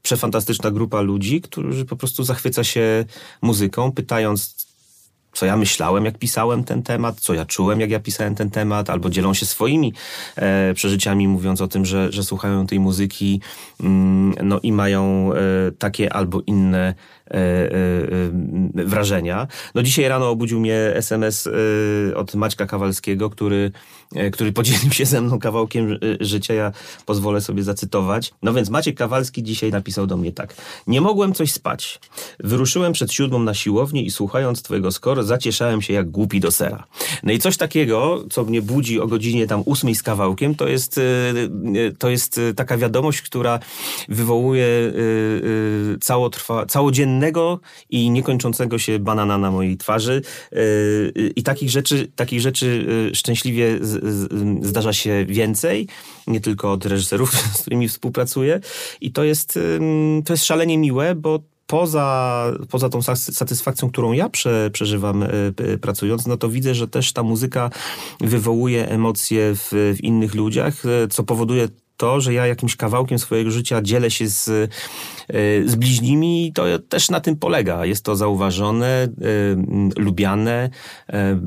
przefantastyczna 0.01 0.71
grupa 0.71 1.01
ludzi, 1.01 1.41
którzy 1.41 1.85
po 1.85 1.95
prostu 1.95 2.23
zachwyca 2.23 2.63
się 2.63 3.05
muzyką, 3.41 3.91
pytając 3.91 4.69
co 5.33 5.45
ja 5.45 5.57
myślałem, 5.57 6.05
jak 6.05 6.17
pisałem 6.17 6.63
ten 6.63 6.83
temat, 6.83 7.19
co 7.19 7.33
ja 7.33 7.45
czułem, 7.45 7.79
jak 7.79 7.89
ja 7.89 7.99
pisałem 7.99 8.35
ten 8.35 8.49
temat, 8.49 8.89
albo 8.89 9.09
dzielą 9.09 9.33
się 9.33 9.45
swoimi 9.45 9.93
e, 10.35 10.73
przeżyciami, 10.73 11.27
mówiąc 11.27 11.61
o 11.61 11.67
tym, 11.67 11.85
że, 11.85 12.11
że 12.11 12.23
słuchają 12.23 12.67
tej 12.67 12.79
muzyki 12.79 13.41
mm, 13.79 14.35
no 14.43 14.59
i 14.59 14.71
mają 14.71 15.33
e, 15.33 15.71
takie 15.71 16.13
albo 16.13 16.41
inne 16.47 16.79
E, 16.79 16.91
e, 16.91 16.95
e, 16.95 17.18
wrażenia. 18.73 19.47
No 19.75 19.83
dzisiaj 19.83 20.07
rano 20.07 20.29
obudził 20.29 20.59
mnie 20.59 20.91
SMS 20.95 21.49
od 22.15 22.35
Maćka 22.35 22.65
Kawalskiego, 22.65 23.29
który, 23.29 23.71
który 24.31 24.51
podzielił 24.51 24.91
się 24.91 25.05
ze 25.05 25.21
mną 25.21 25.39
kawałkiem 25.39 25.99
życia. 26.19 26.53
Ja 26.53 26.71
pozwolę 27.05 27.41
sobie 27.41 27.63
zacytować. 27.63 28.33
No 28.43 28.53
więc 28.53 28.69
Maciek 28.69 28.97
Kawalski 28.97 29.43
dzisiaj 29.43 29.71
napisał 29.71 30.07
do 30.07 30.17
mnie 30.17 30.31
tak. 30.31 30.55
Nie 30.87 31.01
mogłem 31.01 31.33
coś 31.33 31.51
spać. 31.51 31.99
Wyruszyłem 32.39 32.93
przed 32.93 33.13
siódmą 33.13 33.39
na 33.39 33.53
siłownię 33.53 34.03
i 34.03 34.11
słuchając 34.11 34.61
twojego 34.61 34.91
skoro 34.91 35.23
zacieszałem 35.23 35.81
się 35.81 35.93
jak 35.93 36.09
głupi 36.09 36.39
do 36.39 36.51
sera. 36.51 36.87
No 37.23 37.31
i 37.31 37.39
coś 37.39 37.57
takiego, 37.57 38.23
co 38.29 38.43
mnie 38.43 38.61
budzi 38.61 38.99
o 38.99 39.07
godzinie 39.07 39.47
tam 39.47 39.61
ósmej 39.65 39.95
z 39.95 40.03
kawałkiem, 40.03 40.55
to 40.55 40.67
jest, 40.67 40.99
to 41.97 42.09
jest 42.09 42.41
taka 42.55 42.77
wiadomość, 42.77 43.21
która 43.21 43.59
wywołuje 44.09 44.67
całotrwa, 46.01 46.65
całodzienny 46.65 47.18
innego 47.19 47.59
i 47.89 48.09
niekończącego 48.09 48.79
się 48.79 48.99
banana 48.99 49.37
na 49.37 49.51
mojej 49.51 49.77
twarzy. 49.77 50.21
Yy, 50.51 51.33
I 51.35 51.43
takich 51.43 51.69
rzeczy, 51.69 52.11
takich 52.15 52.41
rzeczy 52.41 52.85
yy, 52.87 53.15
szczęśliwie 53.15 53.79
zdarza 54.61 54.93
się 54.93 55.25
więcej, 55.25 55.87
nie 56.27 56.41
tylko 56.41 56.71
od 56.71 56.85
reżyserów, 56.85 57.31
z 57.57 57.61
którymi 57.61 57.87
współpracuję. 57.87 58.59
I 59.01 59.11
to 59.11 59.23
jest, 59.23 59.59
to 60.25 60.33
jest 60.33 60.45
szalenie 60.45 60.77
miłe, 60.77 61.15
bo 61.15 61.39
poza, 61.67 62.51
poza 62.69 62.89
tą 62.89 63.01
satysfakcją, 63.15 63.89
którą 63.89 64.11
ja 64.11 64.29
prze, 64.29 64.69
przeżywam 64.73 65.25
pracując, 65.81 66.27
no 66.27 66.37
to 66.37 66.49
widzę, 66.49 66.75
że 66.75 66.87
też 66.87 67.13
ta 67.13 67.23
muzyka 67.23 67.69
wywołuje 68.21 68.89
emocje 68.89 69.55
w, 69.55 69.69
w 69.71 70.03
innych 70.03 70.35
ludziach, 70.35 70.83
co 71.09 71.23
powoduje 71.23 71.67
to, 71.99 72.21
że 72.21 72.33
ja 72.33 72.47
jakimś 72.47 72.75
kawałkiem 72.75 73.19
swojego 73.19 73.51
życia 73.51 73.81
dzielę 73.81 74.11
się 74.11 74.27
z, 74.27 74.47
e, 74.49 74.67
z 75.65 75.75
bliźnimi 75.75 76.47
i 76.47 76.53
to 76.53 76.79
też 76.79 77.09
na 77.09 77.19
tym 77.19 77.35
polega. 77.35 77.85
Jest 77.85 78.05
to 78.05 78.15
zauważone, 78.15 78.87
e, 78.87 79.09
lubiane, 79.97 80.69
e, 81.07 81.39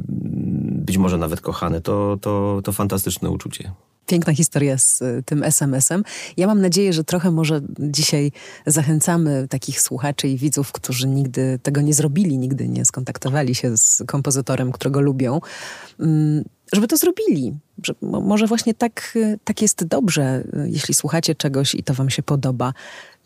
być 0.87 0.99
może 0.99 1.19
nawet 1.19 1.41
kochane. 1.41 1.81
To, 1.81 2.19
to, 2.21 2.61
to 2.65 2.73
fantastyczne 2.73 3.31
uczucie. 3.31 3.73
Piękna 4.07 4.35
historia 4.35 4.79
z 4.79 5.03
tym 5.27 5.43
SMS-em. 5.43 6.03
Ja 6.37 6.47
mam 6.47 6.61
nadzieję, 6.61 6.93
że 6.93 7.05
trochę 7.05 7.31
może 7.31 7.61
dzisiaj 7.79 8.33
zachęcamy 8.67 9.49
takich 9.49 9.81
słuchaczy 9.81 10.29
i 10.29 10.37
widzów, 10.37 10.73
którzy 10.73 11.09
nigdy 11.09 11.59
tego 11.63 11.81
nie 11.81 11.95
zrobili, 11.95 12.39
nigdy 12.39 12.69
nie 12.69 12.85
skontaktowali 12.85 13.55
się 13.55 13.77
z 13.77 14.03
kompozytorem, 14.07 14.73
którego 14.73 15.01
lubią 15.01 15.41
mm, 16.01 16.45
żeby 16.73 16.89
to 16.89 16.97
zrobili. 16.97 17.53
Że 17.85 17.95
może 18.01 18.47
właśnie 18.47 18.75
tak, 18.75 19.19
tak 19.45 19.63
jest 19.63 19.85
dobrze, 19.85 20.45
jeśli 20.65 20.95
słuchacie 20.95 21.35
czegoś 21.35 21.75
i 21.75 21.83
to 21.83 21.95
wam 21.95 22.11
się 22.11 22.23
podoba, 22.23 22.73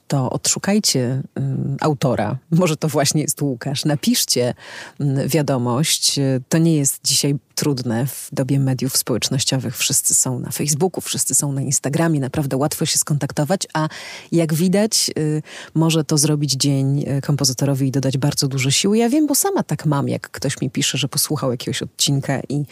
to 0.08 0.30
odszukajcie 0.30 1.22
y, 1.38 1.42
autora. 1.80 2.38
Może 2.50 2.76
to 2.76 2.88
właśnie 2.88 3.22
jest 3.22 3.42
Łukasz. 3.42 3.84
Napiszcie 3.84 4.54
y, 5.00 5.28
wiadomość. 5.28 6.20
To 6.48 6.58
nie 6.58 6.76
jest 6.76 7.00
dzisiaj 7.04 7.34
trudne 7.56 8.06
w 8.06 8.28
dobie 8.32 8.60
mediów 8.60 8.96
społecznościowych. 8.96 9.76
Wszyscy 9.76 10.14
są 10.14 10.38
na 10.38 10.50
Facebooku, 10.50 11.00
wszyscy 11.00 11.34
są 11.34 11.52
na 11.52 11.62
Instagramie. 11.62 12.20
Naprawdę 12.20 12.56
łatwo 12.56 12.86
się 12.86 12.98
skontaktować, 12.98 13.66
a 13.72 13.88
jak 14.32 14.54
widać, 14.54 15.10
y, 15.18 15.42
może 15.74 16.04
to 16.04 16.18
zrobić 16.18 16.52
dzień 16.52 17.04
y, 17.18 17.20
kompozytorowi 17.20 17.88
i 17.88 17.90
dodać 17.90 18.18
bardzo 18.18 18.48
dużo 18.48 18.70
siły. 18.70 18.98
Ja 18.98 19.08
wiem, 19.08 19.26
bo 19.26 19.34
sama 19.34 19.62
tak 19.62 19.86
mam, 19.86 20.08
jak 20.08 20.30
ktoś 20.30 20.60
mi 20.60 20.70
pisze, 20.70 20.98
że 20.98 21.08
posłuchał 21.08 21.50
jakiegoś 21.50 21.82
odcinka 21.82 22.40
i 22.48 22.64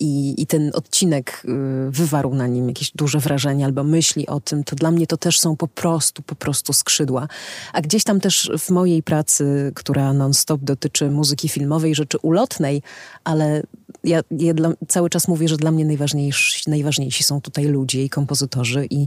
i, 0.00 0.42
i 0.42 0.46
ten 0.46 0.70
odcinek 0.74 1.42
y, 1.44 1.90
wywarł 1.90 2.34
na 2.34 2.46
nim 2.46 2.68
jakieś 2.68 2.90
duże 2.90 3.18
wrażenie 3.18 3.64
albo 3.64 3.84
myśli 3.84 4.26
o 4.26 4.40
tym, 4.40 4.64
to 4.64 4.76
dla 4.76 4.90
mnie 4.90 5.06
to 5.06 5.16
też 5.16 5.40
są 5.40 5.56
po 5.56 5.68
prostu, 5.68 6.22
po 6.22 6.34
prostu 6.34 6.72
skrzydła. 6.72 7.28
A 7.72 7.80
gdzieś 7.80 8.04
tam 8.04 8.20
też 8.20 8.50
w 8.58 8.70
mojej 8.70 9.02
pracy, 9.02 9.72
która 9.74 10.12
non-stop 10.12 10.60
dotyczy 10.60 11.10
muzyki 11.10 11.48
filmowej, 11.48 11.94
rzeczy 11.94 12.18
ulotnej, 12.18 12.82
ale 13.24 13.62
ja, 14.04 14.20
ja 14.30 14.54
dla, 14.54 14.72
cały 14.88 15.10
czas 15.10 15.28
mówię, 15.28 15.48
że 15.48 15.56
dla 15.56 15.70
mnie 15.70 15.84
najważniejsi, 15.84 16.70
najważniejsi 16.70 17.24
są 17.24 17.40
tutaj 17.40 17.64
ludzie 17.64 18.04
i 18.04 18.10
kompozytorzy 18.10 18.86
i 18.90 19.06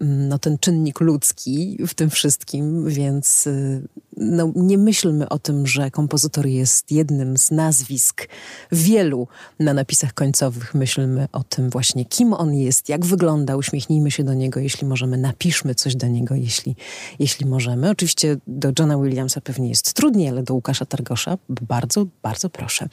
mm, 0.00 0.28
no, 0.28 0.38
ten 0.38 0.58
czynnik 0.58 1.00
ludzki 1.00 1.78
w 1.86 1.94
tym 1.94 2.10
wszystkim, 2.10 2.88
więc 2.88 3.46
y, 3.46 3.82
no, 4.16 4.52
nie 4.56 4.78
myślmy 4.78 5.28
o 5.28 5.38
tym, 5.38 5.66
że 5.66 5.90
kompozytor 5.90 6.46
jest 6.46 6.92
jednym 6.92 7.36
z 7.36 7.50
nazwisk 7.50 8.28
wielu 8.72 9.28
na 9.60 9.74
napisach 9.74 10.14
końcowych. 10.14 10.74
Myślmy 10.74 11.28
o 11.32 11.44
tym 11.44 11.70
właśnie, 11.70 12.04
kim 12.04 12.32
on 12.32 12.54
jest, 12.54 12.88
jak 12.88 13.06
wygląda, 13.06 13.56
uśmiechnijmy 13.56 14.10
się 14.10 14.24
do 14.24 14.34
niego, 14.34 14.60
jeśli 14.60 14.86
możemy, 14.86 15.16
napiszmy 15.16 15.74
coś 15.74 15.96
do 15.96 16.06
niego, 16.06 16.34
jeśli, 16.34 16.76
jeśli 17.18 17.46
możemy. 17.46 17.90
Oczywiście 17.90 18.36
do 18.46 18.72
Johna 18.78 18.98
Williamsa 18.98 19.40
pewnie 19.40 19.68
jest 19.68 19.92
trudniej, 19.92 20.28
ale 20.28 20.42
do 20.42 20.54
Łukasza 20.54 20.84
Targosza 20.84 21.38
bardzo, 21.48 22.06
bardzo 22.22 22.50
proszę. 22.50 22.88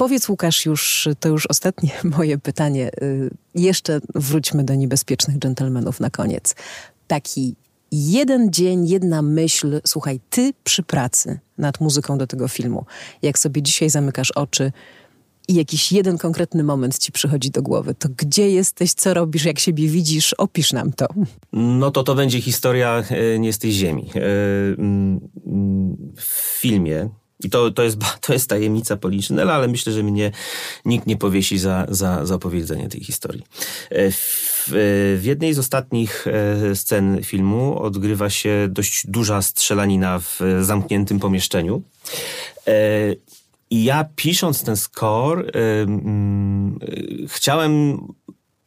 Powiedz 0.00 0.28
Łukasz 0.28 0.66
już, 0.66 1.08
to 1.20 1.28
już 1.28 1.46
ostatnie 1.46 1.90
moje 2.16 2.38
pytanie. 2.38 2.90
Y, 3.02 3.30
jeszcze 3.54 4.00
wróćmy 4.14 4.64
do 4.64 4.74
niebezpiecznych 4.74 5.38
dżentelmenów 5.38 6.00
na 6.00 6.10
koniec. 6.10 6.54
Taki 7.06 7.54
jeden 7.92 8.52
dzień, 8.52 8.88
jedna 8.88 9.22
myśl, 9.22 9.80
słuchaj, 9.86 10.20
ty 10.30 10.52
przy 10.64 10.82
pracy 10.82 11.38
nad 11.58 11.80
muzyką 11.80 12.18
do 12.18 12.26
tego 12.26 12.48
filmu, 12.48 12.84
jak 13.22 13.38
sobie 13.38 13.62
dzisiaj 13.62 13.90
zamykasz 13.90 14.30
oczy 14.30 14.72
i 15.48 15.54
jakiś 15.54 15.92
jeden 15.92 16.18
konkretny 16.18 16.64
moment 16.64 16.98
ci 16.98 17.12
przychodzi 17.12 17.50
do 17.50 17.62
głowy, 17.62 17.94
to 17.94 18.08
gdzie 18.16 18.50
jesteś, 18.50 18.92
co 18.92 19.14
robisz, 19.14 19.44
jak 19.44 19.58
siebie 19.58 19.88
widzisz, 19.88 20.34
opisz 20.34 20.72
nam 20.72 20.92
to. 20.92 21.06
No 21.52 21.90
to 21.90 22.02
to 22.02 22.14
będzie 22.14 22.40
historia 22.40 23.04
e, 23.10 23.38
nie 23.38 23.52
z 23.52 23.58
tej 23.58 23.72
ziemi. 23.72 24.02
E, 24.14 24.20
w 26.16 26.58
filmie 26.60 27.08
I 27.44 27.50
to, 27.50 27.70
to, 27.70 27.82
jest, 27.82 27.98
to 28.26 28.32
jest 28.32 28.48
tajemnica 28.48 28.96
Poliszynela, 28.96 29.52
ale 29.52 29.68
myślę, 29.68 29.92
że 29.92 30.02
mnie 30.02 30.32
nikt 30.84 31.06
nie 31.06 31.16
powiesi 31.16 31.58
za, 31.58 31.86
za, 31.88 32.26
za 32.26 32.34
opowiedzenie 32.34 32.88
tej 32.88 33.04
historii. 33.04 33.42
E, 33.90 34.10
w, 34.10 34.70
w 35.16 35.20
jednej 35.22 35.54
z 35.54 35.58
ostatnich 35.58 36.26
e, 36.26 36.76
scen 36.76 37.22
filmu 37.22 37.82
odgrywa 37.82 38.30
się 38.30 38.68
dość 38.70 39.06
duża 39.06 39.42
strzelanina 39.42 40.18
w 40.18 40.40
zamkniętym 40.60 41.20
pomieszczeniu. 41.20 41.82
E, 42.66 42.72
I 43.70 43.84
ja 43.84 44.08
pisząc 44.16 44.64
ten 44.64 44.76
score, 44.76 45.50
mm, 45.54 46.78
chciałem 47.28 47.98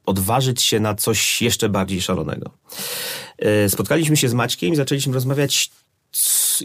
odważyć 0.06 0.62
się 0.62 0.80
na 0.80 0.96
coś 0.96 1.42
jeszcze 1.42 1.70
bardziej 1.70 2.02
szalonego. 2.02 2.52
Spotkaliśmy 3.68 4.18
się 4.18 4.30
z 4.30 4.34
Maćkiem 4.34 4.74
i 4.74 4.76
zaczęliśmy 4.76 5.14
rozmawiać 5.14 5.72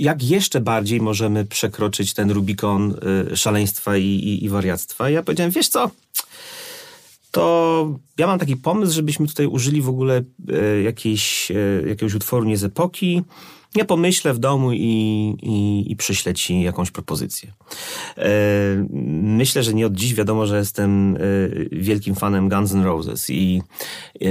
jak 0.01 0.23
jeszcze 0.23 0.61
bardziej 0.61 1.01
możemy 1.01 1.45
przekroczyć 1.45 2.15
ten 2.15 2.31
Rubikon 2.31 2.95
y, 3.33 3.37
szaleństwa 3.37 3.97
i, 3.97 4.05
i, 4.05 4.45
i 4.45 4.49
wariactwa. 4.49 5.11
Ja 5.11 5.23
powiedziałem, 5.23 5.51
wiesz 5.51 5.69
co, 5.69 5.91
to 7.31 7.99
ja 8.19 8.27
mam 8.27 8.39
taki 8.39 8.57
pomysł, 8.57 8.93
żebyśmy 8.93 9.27
tutaj 9.27 9.47
użyli 9.47 9.81
w 9.83 9.89
ogóle 9.89 10.23
y, 10.51 10.83
jakiejś, 10.83 11.51
y, 11.51 11.85
jakiegoś 11.89 12.15
utworu 12.15 12.45
nie 12.45 12.57
z 12.57 12.65
epoki, 12.65 13.23
ja 13.75 13.85
pomyślę 13.85 14.35
w 14.35 14.39
domu 14.39 14.73
i, 14.73 15.37
i, 15.43 15.85
i 15.93 15.97
przyślę 15.97 16.35
ci 16.35 16.63
jakąś 16.63 16.91
propozycję. 16.91 17.53
E, 18.17 18.31
myślę, 19.23 19.63
że 19.63 19.75
nie 19.75 19.87
od 19.87 19.93
dziś 19.93 20.15
wiadomo, 20.15 20.47
że 20.47 20.59
jestem 20.59 21.17
e, 21.17 21.21
wielkim 21.73 22.15
fanem 22.15 22.49
Guns 22.49 22.73
N' 22.73 22.85
Roses 22.85 23.31
i, 23.31 23.63
e, 24.21 24.27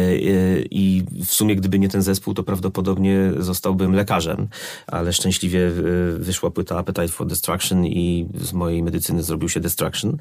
i 0.71 1.03
w 1.25 1.31
sumie 1.31 1.55
gdyby 1.55 1.79
nie 1.79 1.89
ten 1.89 2.01
zespół, 2.01 2.33
to 2.33 2.43
prawdopodobnie 2.43 3.31
zostałbym 3.39 3.93
lekarzem, 3.93 4.47
ale 4.87 5.13
szczęśliwie 5.13 5.71
wyszła 6.17 6.51
płyta 6.51 6.77
Appetite 6.77 7.07
for 7.07 7.27
Destruction 7.27 7.85
i 7.85 8.27
z 8.41 8.53
mojej 8.53 8.83
medycyny 8.83 9.23
zrobił 9.23 9.49
się 9.49 9.59
Destruction. 9.59 10.17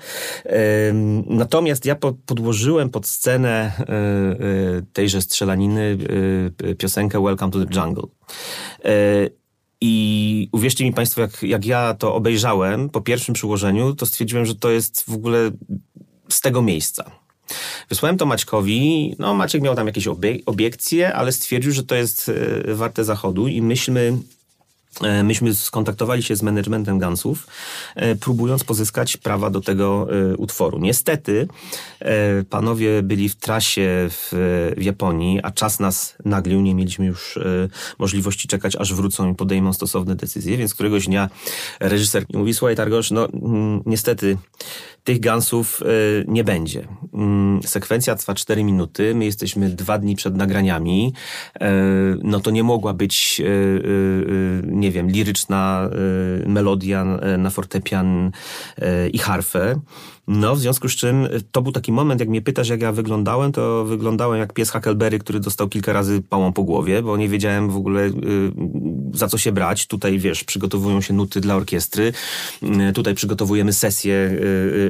Natomiast 1.26 1.84
ja 1.84 1.94
podłożyłem 2.26 2.90
pod 2.90 3.06
scenę 3.06 3.72
tejże 4.92 5.22
strzelaniny 5.22 5.98
piosenkę 6.78 7.22
Welcome 7.22 7.52
to 7.52 7.64
the 7.64 7.80
Jungle. 7.80 8.16
E, 8.84 9.28
I 9.80 10.48
uwierzcie 10.52 10.84
mi 10.84 10.92
Państwo, 10.92 11.20
jak, 11.20 11.42
jak 11.42 11.66
ja 11.66 11.94
to 11.94 12.14
obejrzałem 12.14 12.88
po 12.88 13.00
pierwszym 13.00 13.34
przyłożeniu, 13.34 13.94
to 13.94 14.06
stwierdziłem, 14.06 14.46
że 14.46 14.54
to 14.54 14.70
jest 14.70 15.04
w 15.08 15.14
ogóle 15.14 15.50
z 16.28 16.40
tego 16.40 16.62
miejsca. 16.62 17.10
Wysłałem 17.88 18.18
to 18.18 18.26
Maćkowi. 18.26 19.14
No, 19.18 19.34
Maciek 19.34 19.62
miał 19.62 19.74
tam 19.74 19.86
jakieś 19.86 20.08
obiekcje, 20.46 21.14
ale 21.14 21.32
stwierdził, 21.32 21.72
że 21.72 21.84
to 21.84 21.94
jest 21.94 22.28
e, 22.68 22.74
warte 22.74 23.04
zachodu 23.04 23.48
i 23.48 23.62
myśmy 23.62 24.18
myśmy 25.24 25.54
skontaktowali 25.54 26.22
się 26.22 26.36
z 26.36 26.42
managementem 26.42 26.98
Gansów, 26.98 27.46
e, 27.94 28.16
próbując 28.16 28.64
pozyskać 28.64 29.16
prawa 29.16 29.50
do 29.50 29.60
tego 29.60 30.08
e, 30.10 30.36
utworu. 30.36 30.78
Niestety 30.78 31.48
panowie 32.50 33.02
byli 33.02 33.28
w 33.28 33.34
trasie 33.34 34.08
w, 34.10 34.28
w 34.76 34.82
Japonii, 34.82 35.40
a 35.42 35.50
czas 35.50 35.80
nas 35.80 36.16
naglił, 36.24 36.60
nie 36.60 36.74
mieliśmy 36.74 37.06
już 37.06 37.38
możliwości 37.98 38.48
czekać, 38.48 38.76
aż 38.76 38.94
wrócą 38.94 39.32
i 39.32 39.34
podejmą 39.34 39.72
stosowne 39.72 40.16
decyzje, 40.16 40.56
więc 40.56 40.74
któregoś 40.74 41.06
dnia 41.06 41.30
reżyser 41.80 42.24
mówi, 42.34 42.54
słuchaj 42.54 42.76
Targosz, 42.76 43.10
no 43.10 43.28
mm, 43.28 43.82
niestety 43.86 44.36
tych 45.04 45.20
Gansów 45.20 45.82
nie 46.28 46.44
będzie. 46.44 46.88
Mm, 47.14 47.60
sekwencja 47.62 48.16
trwa 48.16 48.34
4 48.34 48.64
minuty, 48.64 49.14
my 49.14 49.24
jesteśmy 49.24 49.70
dwa 49.70 49.98
dni 49.98 50.16
przed 50.16 50.36
nagraniami, 50.36 51.12
no 52.22 52.40
to 52.40 52.50
nie 52.50 52.62
mogła 52.62 52.94
być 52.94 53.42
nie 54.64 54.85
nie 54.86 54.92
wiem, 54.92 55.10
liryczna 55.10 55.88
y, 56.44 56.48
melodia 56.48 57.18
y, 57.34 57.38
na 57.38 57.50
fortepian 57.50 58.30
y, 58.78 59.08
i 59.08 59.18
harfę. 59.18 59.80
No, 60.28 60.56
w 60.56 60.60
związku 60.60 60.88
z 60.88 60.96
czym 60.96 61.28
to 61.52 61.62
był 61.62 61.72
taki 61.72 61.92
moment, 61.92 62.20
jak 62.20 62.28
mnie 62.28 62.42
pytasz, 62.42 62.68
jak 62.68 62.80
ja 62.80 62.92
wyglądałem, 62.92 63.52
to 63.52 63.84
wyglądałem 63.84 64.38
jak 64.40 64.52
pies 64.52 64.70
Huckleberry, 64.70 65.18
który 65.18 65.40
dostał 65.40 65.68
kilka 65.68 65.92
razy 65.92 66.22
pałą 66.22 66.52
po 66.52 66.62
głowie, 66.62 67.02
bo 67.02 67.16
nie 67.16 67.28
wiedziałem 67.28 67.70
w 67.70 67.76
ogóle 67.76 68.10
za 69.14 69.28
co 69.28 69.38
się 69.38 69.52
brać. 69.52 69.86
Tutaj, 69.86 70.18
wiesz, 70.18 70.44
przygotowują 70.44 71.00
się 71.00 71.14
nuty 71.14 71.40
dla 71.40 71.54
orkiestry, 71.54 72.12
tutaj 72.94 73.14
przygotowujemy 73.14 73.72
sesję, 73.72 74.38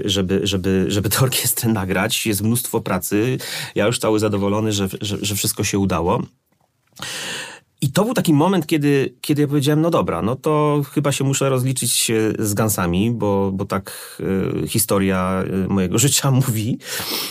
żeby, 0.04 0.40
żeby, 0.42 0.84
żeby 0.88 1.08
tę 1.08 1.20
orkiestrę 1.20 1.72
nagrać. 1.72 2.26
Jest 2.26 2.42
mnóstwo 2.42 2.80
pracy. 2.80 3.38
Ja 3.74 3.86
już 3.86 3.98
cały 3.98 4.18
zadowolony, 4.18 4.72
że, 4.72 4.88
że, 5.00 5.16
że 5.22 5.34
wszystko 5.34 5.64
się 5.64 5.78
udało. 5.78 6.22
I 7.86 7.90
to 7.90 8.04
był 8.04 8.14
taki 8.14 8.32
moment, 8.32 8.66
kiedy, 8.66 9.14
kiedy 9.20 9.42
ja 9.42 9.48
powiedziałem, 9.48 9.80
no 9.80 9.90
dobra, 9.90 10.22
no 10.22 10.36
to 10.36 10.82
chyba 10.92 11.12
się 11.12 11.24
muszę 11.24 11.48
rozliczyć 11.48 12.12
z 12.38 12.54
Gansami, 12.54 13.10
bo, 13.10 13.52
bo 13.52 13.64
tak 13.64 14.16
y, 14.64 14.68
historia 14.68 15.44
y, 15.64 15.68
mojego 15.68 15.98
życia 16.08 16.30
mówi. 16.30 16.78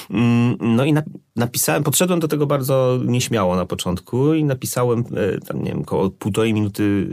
Mm, 0.09 0.57
no 0.59 0.85
i 0.85 0.93
na, 0.93 1.03
napisałem, 1.35 1.83
podszedłem 1.83 2.19
do 2.19 2.27
tego 2.27 2.47
bardzo 2.47 2.99
nieśmiało 3.05 3.55
na 3.55 3.65
początku 3.65 4.33
i 4.33 4.43
napisałem 4.43 4.99
y, 4.99 5.39
tam, 5.47 5.63
nie 5.63 5.71
wiem, 5.71 5.81
około 5.81 6.09
półtorej 6.09 6.53
minuty 6.53 7.09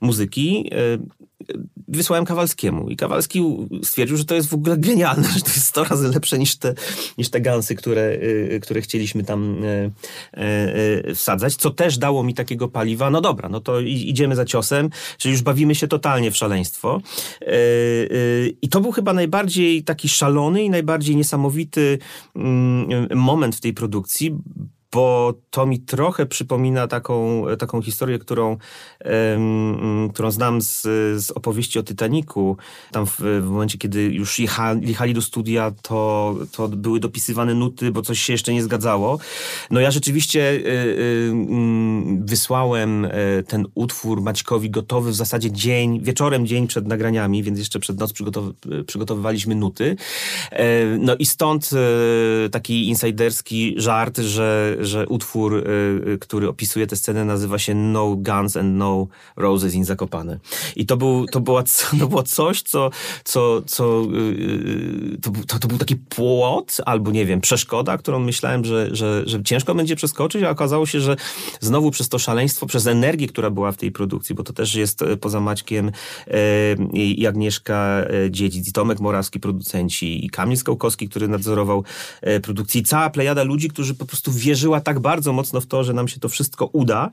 muzyki 0.00 0.70
wysłałem 1.88 2.24
Kawalskiemu 2.24 2.88
i 2.88 2.96
Kawalski 2.96 3.42
stwierdził, 3.82 4.16
że 4.16 4.24
to 4.24 4.34
jest 4.34 4.48
w 4.48 4.54
ogóle 4.54 4.76
genialne, 4.76 5.28
że 5.36 5.40
to 5.40 5.50
jest 5.50 5.66
100 5.66 5.84
razy 5.84 6.08
lepsze 6.08 6.38
niż 6.38 6.56
te, 6.56 6.74
niż 7.18 7.30
te 7.30 7.40
gansy, 7.40 7.74
które, 7.74 8.02
y, 8.02 8.60
które 8.62 8.80
chcieliśmy 8.80 9.24
tam 9.24 9.64
e, 9.64 9.90
e, 10.32 11.14
wsadzać, 11.14 11.56
co 11.56 11.70
też 11.70 11.98
dało 11.98 12.24
mi 12.24 12.34
takiego 12.34 12.68
paliwa. 12.68 13.10
No 13.10 13.20
dobra, 13.20 13.48
no 13.48 13.60
to 13.60 13.80
idziemy 13.80 14.36
za 14.36 14.44
ciosem, 14.44 14.90
czyli 15.18 15.32
już 15.32 15.42
bawimy 15.42 15.74
się 15.74 15.88
totalnie 15.88 16.30
w 16.30 16.36
szaleństwo. 16.36 17.00
I 18.62 18.68
to 18.68 18.80
był 18.80 18.92
chyba 18.92 19.12
najbardziej 19.12 19.84
taki 19.84 20.08
szalony 20.08 20.64
i 20.64 20.70
najbardziej 20.70 21.16
niesamowity 21.16 21.98
mm, 22.36 23.08
moment 23.14 23.56
w 23.56 23.60
tej 23.60 23.74
produkcji, 23.74 24.38
bo 24.92 25.34
to 25.50 25.66
mi 25.66 25.80
trochę 25.80 26.26
przypomina 26.26 26.88
taką, 26.88 27.44
taką 27.58 27.82
historię, 27.82 28.18
którą, 28.18 28.56
um, 29.34 30.10
którą 30.12 30.30
znam 30.30 30.62
z, 30.62 30.82
z 31.24 31.30
opowieści 31.30 31.78
o 31.78 31.82
Titaniku. 31.82 32.56
Tam 32.92 33.06
w, 33.06 33.20
w 33.20 33.50
momencie, 33.50 33.78
kiedy 33.78 34.02
już 34.02 34.38
jechali, 34.38 34.88
jechali, 34.88 35.14
do 35.14 35.22
studia, 35.22 35.72
to, 35.82 36.34
to 36.52 36.68
były 36.68 37.00
dopisywane 37.00 37.54
nuty, 37.54 37.90
bo 37.90 38.02
coś 38.02 38.20
się 38.20 38.32
jeszcze 38.32 38.52
nie 38.52 38.62
zgadzało. 38.62 39.18
No 39.70 39.80
ja 39.80 39.90
rzeczywiście 39.90 40.40
y, 40.40 40.66
y, 40.66 41.30
mm, 41.32 42.26
wysłałem 42.26 43.04
y, 43.04 43.44
ten 43.48 43.66
utwór 43.74 44.22
Maćkowi 44.22 44.70
gotowy 44.70 45.10
w 45.10 45.14
zasadzie 45.14 45.52
dzień, 45.52 46.00
wieczorem 46.02 46.46
dzień 46.46 46.66
przed 46.66 46.86
nagraniami, 46.86 47.42
więc 47.42 47.58
jeszcze 47.58 47.78
przed 47.78 48.00
noc 48.00 48.12
przygotow 48.12 48.44
przygotowywaliśmy 48.86 49.54
nuty. 49.54 49.96
E, 50.50 50.84
no 50.98 51.16
i 51.16 51.26
stąd 51.26 51.70
taki 52.50 52.88
insiderski 52.88 53.74
żart, 53.76 54.18
że 54.18 54.76
że 54.80 55.06
utwór, 55.06 55.54
y, 55.54 55.62
y, 56.08 56.18
który 56.18 56.48
opisuje 56.48 56.86
tę 56.86 56.96
scenę 56.96 57.24
nazywa 57.24 57.58
się 57.58 57.74
No 57.74 58.16
Guns 58.16 58.56
and 58.56 58.76
No 58.76 59.06
Roses 59.36 59.74
in 59.74 59.84
Zakopane. 59.84 60.38
I 60.76 60.86
to, 60.86 60.96
był, 60.96 61.26
to, 61.26 61.40
była, 61.40 61.62
to 62.00 62.06
było 62.06 62.22
coś, 62.22 62.62
co, 62.62 62.90
co, 63.24 63.62
co 63.66 64.02
y, 64.14 65.18
to, 65.22 65.30
to, 65.46 65.58
to 65.58 65.68
był 65.68 65.78
taki 65.78 65.96
płot, 65.96 66.76
albo 66.86 67.10
nie 67.10 67.26
wiem, 67.26 67.40
przeszkoda, 67.40 67.98
którą 67.98 68.20
myślałem, 68.20 68.64
że, 68.64 68.88
że, 68.96 69.22
że 69.26 69.42
ciężko 69.42 69.74
będzie 69.74 69.96
przeskoczyć, 69.96 70.42
a 70.42 70.50
okazało 70.50 70.86
się, 70.86 71.00
że 71.00 71.16
znowu 71.60 71.90
przez 71.90 72.08
to 72.08 72.18
szaleństwo, 72.18 72.66
przez 72.66 72.86
energię, 72.86 73.28
która 73.28 73.50
była 73.50 73.72
w 73.72 73.76
tej 73.76 73.92
produkcji, 73.92 74.34
bo 74.34 74.42
to 74.42 74.52
też 74.52 74.74
jest 74.74 75.04
poza 75.20 75.40
Maćkiem 75.40 75.92
i 76.92 77.26
Agnieszka 77.26 78.04
Dziedzic, 78.30 78.68
i 78.68 78.72
Tomek 78.72 79.00
Morawski, 79.00 79.40
producenci, 79.40 80.26
i 80.26 80.30
Kamil 80.30 80.56
Skałkowski, 80.56 81.08
który 81.08 81.28
nadzorował 81.28 81.84
produkcję, 82.42 82.80
i 82.80 82.84
cała 82.84 83.10
plejada 83.10 83.42
ludzi, 83.42 83.68
którzy 83.68 83.94
po 83.94 84.06
prostu 84.06 84.32
wierzyli 84.32 84.67
wierzyła 84.68 84.80
tak 84.80 85.00
bardzo 85.00 85.32
mocno 85.32 85.60
w 85.60 85.66
to, 85.66 85.84
że 85.84 85.92
nam 85.92 86.08
się 86.08 86.20
to 86.20 86.28
wszystko 86.28 86.66
uda, 86.66 87.10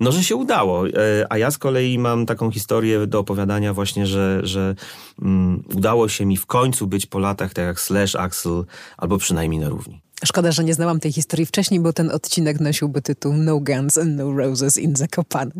no, 0.00 0.12
że 0.12 0.24
się 0.24 0.36
udało. 0.36 0.88
E, 0.88 0.92
a 1.30 1.38
ja 1.38 1.50
z 1.50 1.58
kolei 1.58 1.98
mam 1.98 2.26
taką 2.26 2.50
historię 2.50 3.06
do 3.06 3.18
opowiadania 3.18 3.74
właśnie, 3.74 4.06
że, 4.06 4.40
że 4.42 4.74
um, 5.22 5.64
udało 5.74 6.08
się 6.08 6.26
mi 6.26 6.36
w 6.36 6.46
końcu 6.46 6.86
być 6.86 7.06
po 7.06 7.18
latach 7.18 7.54
tak 7.54 7.64
jak 7.64 7.80
Slash, 7.80 8.16
Axel, 8.16 8.64
albo 8.96 9.18
przynajmniej 9.18 9.60
na 9.60 9.68
równi. 9.68 10.00
Szkoda, 10.24 10.52
że 10.52 10.64
nie 10.64 10.74
znałam 10.74 11.00
tej 11.00 11.12
historii 11.12 11.46
wcześniej, 11.46 11.80
bo 11.80 11.92
ten 11.92 12.10
odcinek 12.10 12.60
nosiłby 12.60 13.02
tytuł 13.02 13.32
No 13.32 13.60
Guns 13.60 13.98
and 13.98 14.16
No 14.16 14.32
Roses 14.32 14.76
in 14.76 14.96
Zakopane. 14.96 15.52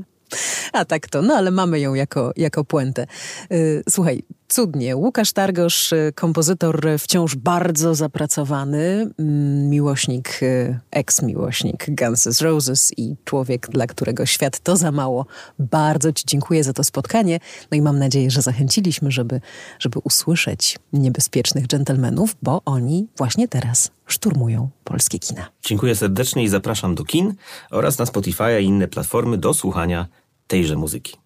A 0.72 0.84
tak 0.84 1.08
to, 1.08 1.22
no 1.22 1.34
ale 1.34 1.50
mamy 1.50 1.80
ją 1.80 1.94
jako, 1.94 2.32
jako 2.36 2.64
puentę. 2.64 3.06
Y, 3.52 3.82
słuchaj, 3.88 4.22
cudnie. 4.52 4.96
Łukasz 4.96 5.32
Targosz, 5.32 5.92
y, 5.92 6.12
kompozytor 6.14 6.88
wciąż 6.98 7.36
bardzo 7.36 7.94
zapracowany, 7.94 9.10
mm, 9.18 9.68
miłośnik, 9.68 10.42
y, 10.42 10.78
eks-miłośnik 10.90 11.86
Guns 11.88 12.26
N' 12.26 12.32
Roses 12.40 12.92
i 12.96 13.16
człowiek, 13.24 13.68
dla 13.68 13.86
którego 13.86 14.26
świat 14.26 14.60
to 14.60 14.76
za 14.76 14.92
mało. 14.92 15.26
Bardzo 15.58 16.12
Ci 16.12 16.24
dziękuję 16.26 16.64
za 16.64 16.72
to 16.72 16.84
spotkanie. 16.84 17.40
No 17.70 17.76
i 17.76 17.82
mam 17.82 17.98
nadzieję, 17.98 18.30
że 18.30 18.42
zachęciliśmy, 18.42 19.10
żeby, 19.10 19.40
żeby 19.78 19.98
usłyszeć 20.04 20.78
niebezpiecznych 20.92 21.66
dżentelmenów, 21.66 22.36
bo 22.42 22.62
oni 22.64 23.06
właśnie 23.16 23.48
teraz 23.48 23.90
szturmują 24.06 24.68
polskie 24.84 25.18
kina. 25.18 25.48
Dziękuję 25.62 25.96
serdecznie 25.96 26.44
i 26.44 26.48
zapraszam 26.48 26.94
do 26.94 27.04
kin 27.04 27.34
oraz 27.70 27.98
na 27.98 28.06
Spotify 28.06 28.62
i 28.62 28.64
inne 28.64 28.88
platformy 28.88 29.38
do 29.38 29.54
słuchania 29.54 30.06
tejże 30.46 30.76
muzyki. 30.76 31.16